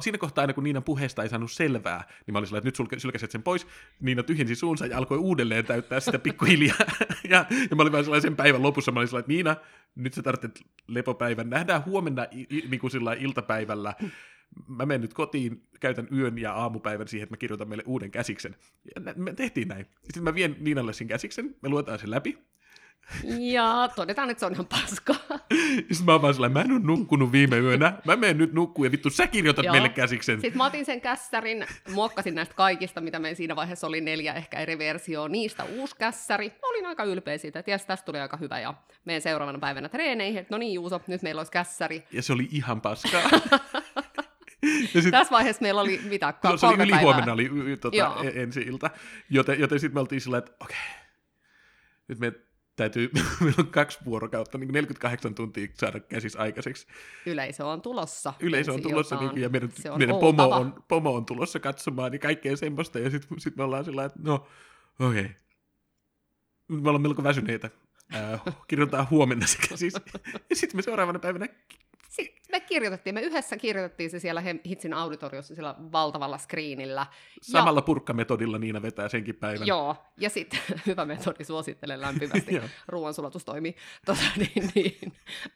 siinä 0.00 0.18
kohtaa 0.18 0.42
aina 0.42 0.52
kun 0.52 0.64
Niinan 0.64 0.82
puheesta 0.82 1.22
ei 1.22 1.28
saanut 1.28 1.52
selvää, 1.52 2.04
niin 2.26 2.32
mä 2.32 2.38
olin 2.38 2.46
sellainen, 2.46 2.58
että 2.58 2.68
nyt 2.68 2.76
sulke, 2.76 2.98
sylkäset 2.98 3.30
sen 3.30 3.42
pois, 3.42 3.66
Niina 4.00 4.22
tyhjensi 4.22 4.54
suunsa 4.54 4.86
ja 4.86 4.98
alkoi 4.98 5.18
uudelleen 5.18 5.66
täyttää 5.66 6.00
sitä 6.00 6.18
pikkuhiljaa, 6.18 6.76
ja, 7.30 7.46
ja 7.70 7.76
mä 7.76 7.82
olin 7.82 7.92
vaan 7.92 8.04
sellainen 8.04 8.22
sen 8.22 8.36
päivän 8.36 8.62
lopussa, 8.62 8.92
mä 8.92 9.00
olin 9.00 9.08
sellainen, 9.08 9.24
että 9.24 9.32
Niina, 9.32 9.56
nyt 9.94 10.14
sä 10.14 10.22
tarvitset 10.22 10.64
lepopäivän, 10.86 11.50
nähdään 11.50 11.84
huomenna 11.84 12.26
niin 12.70 12.80
kuin 12.80 12.90
sillä 12.90 13.12
iltapäivällä, 13.12 13.94
mä 14.68 14.86
menen 14.86 15.00
nyt 15.00 15.14
kotiin, 15.14 15.62
käytän 15.80 16.08
yön 16.12 16.38
ja 16.38 16.52
aamupäivän 16.52 17.08
siihen, 17.08 17.22
että 17.22 17.32
mä 17.32 17.36
kirjoitan 17.36 17.68
meille 17.68 17.84
uuden 17.86 18.10
käsiksen. 18.10 18.56
Ja 18.94 19.14
me 19.16 19.32
tehtiin 19.32 19.68
näin. 19.68 19.86
Sitten 20.04 20.22
mä 20.22 20.34
vien 20.34 20.56
Niinalle 20.60 20.92
sen 20.92 21.08
käsiksen, 21.08 21.56
me 21.62 21.68
luetaan 21.68 21.98
sen 21.98 22.10
läpi, 22.10 22.38
Ja 23.38 23.88
todetaan, 23.96 24.30
että 24.30 24.40
se 24.40 24.46
on 24.46 24.52
ihan 24.52 24.66
paskaa. 24.66 25.16
Sitten 25.92 26.04
mä 26.04 26.22
vaan 26.22 26.34
sellainen, 26.34 26.52
mä 26.52 26.60
en 26.60 26.72
ole 26.72 26.80
nukkunut 26.80 27.32
viime 27.32 27.58
yönä, 27.58 27.92
mä 28.04 28.16
menen 28.16 28.38
nyt 28.38 28.52
nukkuun 28.52 28.86
ja 28.86 28.92
vittu 28.92 29.10
sä 29.10 29.26
kirjoitat 29.26 29.64
Joo. 29.64 29.72
meille 29.72 29.88
käsiksen. 29.88 30.40
Sitten 30.40 30.58
mä 30.58 30.66
otin 30.66 30.84
sen 30.84 31.00
kässärin, 31.00 31.66
muokkasin 31.92 32.34
näistä 32.34 32.54
kaikista, 32.54 33.00
mitä 33.00 33.18
meillä 33.18 33.36
siinä 33.36 33.56
vaiheessa 33.56 33.86
oli 33.86 34.00
neljä 34.00 34.34
ehkä 34.34 34.58
eri 34.58 34.78
versioa, 34.78 35.28
niistä 35.28 35.64
uusi 35.64 35.96
kässäri. 35.96 36.48
Mä 36.48 36.68
olin 36.68 36.86
aika 36.86 37.04
ylpeä 37.04 37.38
siitä, 37.38 37.58
että 37.58 37.70
jes, 37.70 37.86
tästä 37.86 38.04
tuli 38.04 38.18
aika 38.18 38.36
hyvä 38.36 38.60
ja 38.60 38.74
meidän 39.04 39.22
seuraavana 39.22 39.58
päivänä 39.58 39.88
treeneihin, 39.88 40.38
että 40.38 40.54
no 40.54 40.58
niin 40.58 40.74
Juuso, 40.74 41.00
nyt 41.06 41.22
meillä 41.22 41.40
olisi 41.40 41.52
kässäri. 41.52 42.04
Ja 42.12 42.22
se 42.22 42.32
oli 42.32 42.48
ihan 42.50 42.80
paskaa. 42.80 43.22
ja 44.94 45.02
sit, 45.02 45.10
Tässä 45.10 45.30
vaiheessa 45.30 45.62
meillä 45.62 45.80
oli 45.80 46.00
mitä, 46.04 46.26
no, 46.26 46.32
ka- 46.32 46.56
se 46.56 46.66
oli 46.66 46.76
kolme 46.76 47.00
huomenna 47.00 47.32
oli 47.32 47.50
tota, 47.80 48.14
e- 48.24 48.42
ensi 48.42 48.60
ilta, 48.60 48.90
joten, 49.30 49.60
joten 49.60 49.80
sitten 49.80 49.96
me 49.96 50.00
oltiin 50.00 50.20
sillä, 50.20 50.38
että 50.38 50.52
okei, 50.60 50.76
nyt 52.08 52.18
me 52.18 52.32
täytyy, 52.80 53.10
meillä 53.40 53.56
on 53.58 53.66
kaksi 53.66 53.98
vuorokautta, 54.04 54.58
niin 54.58 54.68
kuin 54.68 54.74
48 54.74 55.34
tuntia 55.34 55.68
saada 55.74 56.00
käsis 56.00 56.36
aikaiseksi. 56.36 56.86
Yleisö 57.26 57.66
on 57.66 57.82
tulossa. 57.82 58.34
Yleisö 58.40 58.72
on 58.72 58.82
tulossa 58.82 59.16
niin, 59.16 59.30
kuin, 59.30 59.42
ja 59.42 59.48
meidän, 59.48 59.70
on 59.90 59.98
meidän 59.98 60.16
pomo, 60.16 60.44
oltava. 60.44 60.56
on, 60.56 60.84
pomo 60.88 61.14
on 61.14 61.26
tulossa 61.26 61.60
katsomaan 61.60 62.12
ja 62.12 62.18
kaikkea 62.18 62.56
semmoista. 62.56 62.98
Ja 62.98 63.10
sitten 63.10 63.40
sit 63.40 63.56
me 63.56 63.62
ollaan 63.62 63.84
sillä 63.84 64.04
että 64.04 64.18
no 64.22 64.46
okei. 65.00 65.20
Okay. 65.20 65.34
Me 66.68 66.88
ollaan 66.88 67.02
melko 67.02 67.22
väsyneitä. 67.22 67.70
Äh, 68.14 68.42
kirjoitetaan 68.68 69.10
huomenna 69.10 69.46
se 69.46 69.58
käsis. 69.68 69.94
Ja 70.50 70.56
sitten 70.56 70.78
me 70.78 70.82
seuraavana 70.82 71.18
päivänä 71.18 71.48
Sitten 72.10 72.42
me 72.50 72.60
kirjoitettiin, 72.60 73.14
me 73.14 73.20
yhdessä 73.20 73.56
kirjoitettiin 73.56 74.10
se 74.10 74.18
siellä 74.18 74.42
Hitsin 74.66 74.94
auditoriossa 74.94 75.54
sillä 75.54 75.74
valtavalla 75.92 76.38
screenillä. 76.38 77.06
samalla 77.42 77.82
purkkametodilla 77.82 78.58
Niina 78.58 78.82
vetää 78.82 79.08
senkin 79.08 79.34
päivän. 79.34 79.66
Joo, 79.66 79.96
ja 80.16 80.30
sitten 80.30 80.60
hyvä 80.86 81.04
metodi, 81.04 81.44
suosittelen 81.44 82.00
lämpimästi, 82.00 82.60
ruoansulatus 82.88 83.44
toimii. 83.44 83.76
Tota, 84.06 84.22
niin, 84.36 84.70
niin. 84.74 85.12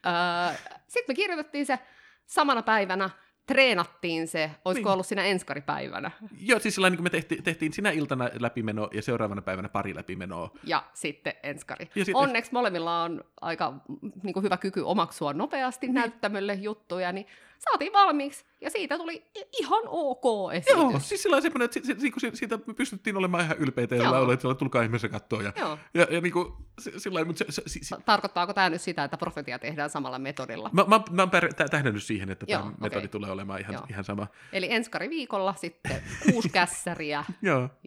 Öö, 0.07 0.57
sitten 0.89 1.13
me 1.13 1.15
kirjoitettiin 1.15 1.67
se 1.67 1.79
samana 2.27 2.63
päivänä, 2.63 3.11
treenattiin 3.47 4.29
se, 4.29 4.51
olisiko 4.65 4.89
Niin. 4.89 4.93
ollut 4.93 5.07
siinä 5.07 5.25
enskaripäivänä, 5.25 6.11
Joo, 6.41 6.59
siis 6.61 6.75
sillä 6.75 6.91
niin 6.91 7.03
me 7.03 7.11
tehtiin, 7.11 7.43
tehtiin 7.43 7.73
sinä 7.73 7.91
iltana 7.91 8.31
läpimeno 8.41 8.89
ja 8.93 9.03
seuraavana 9.03 9.43
päivänä 9.43 9.69
pari 9.69 9.95
läpimenoa. 9.95 10.51
ja 10.65 10.85
sitten 10.95 11.33
enskari. 11.43 11.85
Ja 11.95 12.05
sitten- 12.05 12.17
Onneksi 12.23 12.53
molemmilla 12.53 13.03
on 13.03 13.25
aika 13.41 13.71
mm, 13.71 13.79
niin 14.23 14.33
kuin 14.35 14.45
hyvä 14.45 14.57
kyky 14.57 14.81
omaksua 14.81 15.33
nopeasti 15.33 15.87
Niin. 15.87 15.95
näyttämölle 15.95 16.55
juttuja, 16.55 17.13
niin 17.13 17.27
saatiin 17.71 17.93
valmiiksi, 17.93 18.45
ja 18.61 18.71
siitä 18.71 18.99
tuli 18.99 19.31
ihan 19.61 19.83
ok 19.87 20.53
esitys. 20.53 20.77
Joo, 20.77 21.01
siis 21.01 21.23
sillä 21.23 21.41
semmoinen, 21.41 21.65
että 21.65 21.81
si, 21.87 22.01
si, 22.01 22.13
si, 22.19 22.31
siitä 22.35 22.59
me 22.67 22.75
pystyttiin 22.75 23.17
olemaan 23.17 23.45
ihan 23.45 23.57
ylpeitä 23.57 23.95
ja 23.95 24.13
laulaa, 24.13 24.35
että 24.35 24.55
tulkaa 24.55 24.83
ihmeessä 24.83 25.09
katsoa. 25.09 25.43
Ja, 25.43 25.53
Joo. 25.57 25.79
ja, 25.95 26.07
ja 26.11 26.21
niin 26.21 26.33
kuin, 26.33 26.53
sillä 26.97 27.25
mutta 27.25 27.45
se, 27.49 27.53
se, 27.53 27.63
si, 27.67 27.81
Tarkoittaako 28.05 28.55
tämä 28.55 28.71
nyt 28.71 28.81
sitä, 28.83 29.05
että 29.05 29.17
profetia 29.17 29.59
tehdään 29.59 29.91
samalla 29.91 30.19
metodilla? 30.19 30.71
Mä, 30.73 30.85
mä, 30.89 31.01
mä 31.11 31.23
oon 31.23 31.31
pär- 31.31 31.55
tä- 31.57 31.69
tähdännyt 31.69 32.03
siihen, 32.03 32.31
että 32.31 32.47
tämä 32.47 32.73
metodi 32.81 33.09
tulee 33.09 33.31
olemaan 33.31 33.61
ihan, 33.61 33.75
Joo. 33.75 33.87
ihan 33.91 34.05
sama. 34.05 34.27
Eli 34.53 34.73
enskari 34.73 35.11
viikolla 35.11 35.55
sitten 35.55 36.03
kuusi 36.31 36.49
kässäriä 36.49 37.25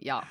ja 0.04 0.22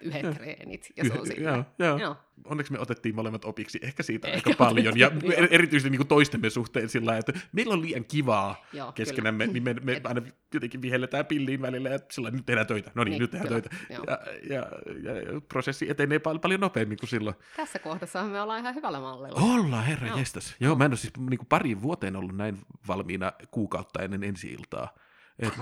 yhdet 0.00 0.34
treenit, 0.34 0.92
ja 0.96 1.04
se 1.04 1.12
on 1.20 1.26
siinä. 1.26 1.64
joo, 1.78 1.98
joo. 1.98 2.16
Onneksi 2.44 2.72
me 2.72 2.78
otettiin 2.78 3.14
molemmat 3.14 3.44
opiksi 3.44 3.78
ehkä 3.82 4.02
siitä 4.02 4.28
Ehkä 4.28 4.50
aika 4.50 4.64
paljon. 4.64 4.98
Ja 4.98 5.08
er- 5.08 5.48
erityisesti 5.50 5.90
niin 5.90 5.98
kuin 5.98 6.08
toistemme 6.08 6.50
suhteen 6.50 6.88
sillä 6.88 7.16
että 7.18 7.32
meillä 7.52 7.72
on 7.74 7.82
liian 7.82 8.04
kivaa 8.04 8.64
Joo, 8.72 8.92
keskenämme, 8.92 9.46
niin 9.46 9.62
me, 9.62 9.74
me 9.82 10.00
aina 10.04 10.22
jotenkin 10.54 10.82
vihelletään 10.82 11.26
pilliin 11.26 11.62
välillä 11.62 11.88
ja 11.88 11.98
sillä 12.10 12.30
nyt 12.30 12.46
tehdään 12.46 12.66
töitä. 12.66 12.90
No 12.94 13.04
niin, 13.04 13.10
Niin, 13.10 13.20
nyt 13.20 13.30
tehdään 13.30 13.48
kyllä, 13.48 13.60
töitä. 13.60 13.94
joo. 13.94 14.04
Ja, 14.08 14.18
ja, 14.56 14.66
ja, 15.12 15.20
ja, 15.32 15.40
prosessi 15.40 15.90
etenee 15.90 16.18
pal- 16.18 16.38
paljon 16.38 16.60
nopeammin 16.60 16.98
kuin 16.98 17.10
silloin. 17.10 17.36
Tässä 17.56 17.78
kohdassa 17.78 18.24
me 18.24 18.40
ollaan 18.40 18.60
ihan 18.60 18.74
hyvällä 18.74 19.00
mallilla. 19.00 19.40
Ollaan, 19.40 19.84
herra 19.84 20.08
Joo. 20.08 20.18
jestas. 20.18 20.54
Joo, 20.60 20.74
mä 20.76 20.84
en 20.84 20.90
ole 20.90 20.96
siis 20.96 21.12
niin 21.30 21.38
kuin 21.38 21.48
pariin 21.48 21.82
vuoteen 21.82 22.16
ollut 22.16 22.36
näin 22.36 22.58
valmiina 22.88 23.32
kuukautta 23.50 24.02
ennen 24.02 24.24
ensi 24.24 24.48
iltaa. 24.52 24.94
Et, 25.38 25.52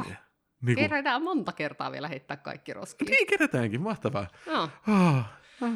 niin 0.63 0.77
kuin, 0.77 0.89
Kerätään 0.89 1.23
monta 1.23 1.53
kertaa 1.53 1.93
vielä 1.93 2.09
heittää 2.09 2.37
kaikki 2.37 2.73
roskiin. 2.73 3.11
niin 3.11 3.27
kerätäänkin, 3.27 3.81
mahtavaa. 3.81 4.27
Joo. 4.47 4.69
Oh, 4.89 5.25
oh, 5.63 5.71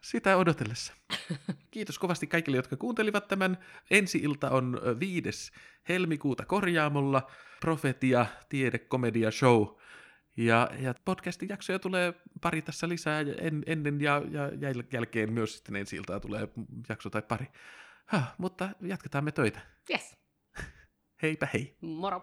sitä 0.00 0.36
odotellessa. 0.36 0.92
Kiitos 1.70 1.98
kovasti 1.98 2.26
kaikille, 2.26 2.56
jotka 2.56 2.76
kuuntelivat 2.76 3.28
tämän. 3.28 3.58
Ensi 3.90 4.18
ilta 4.18 4.50
on 4.50 4.80
ö, 4.86 5.00
5. 5.00 5.52
helmikuuta 5.88 6.44
Korjaamolla. 6.46 7.30
Profetia, 7.60 8.26
tiede, 8.48 8.78
komedia, 8.78 9.30
show. 9.30 9.66
Ja, 10.36 10.70
ja 10.78 10.94
podcastin 11.04 11.48
jaksoja 11.48 11.78
tulee 11.78 12.14
pari 12.40 12.62
tässä 12.62 12.88
lisää 12.88 13.20
en, 13.20 13.62
ennen 13.66 14.00
ja, 14.00 14.22
ja 14.30 14.48
jäl- 14.48 14.86
jälkeen 14.92 15.32
myös 15.32 15.54
sitten 15.56 15.76
ensi 15.76 15.96
iltaa 15.96 16.20
tulee 16.20 16.48
jakso 16.88 17.10
tai 17.10 17.22
pari. 17.22 17.46
Huh, 18.12 18.22
mutta 18.38 18.68
jatketaan 18.80 19.24
me 19.24 19.32
töitä. 19.32 19.60
Yes. 19.90 20.16
Heipä 21.22 21.48
hei. 21.54 21.76
Moro. 21.80 22.22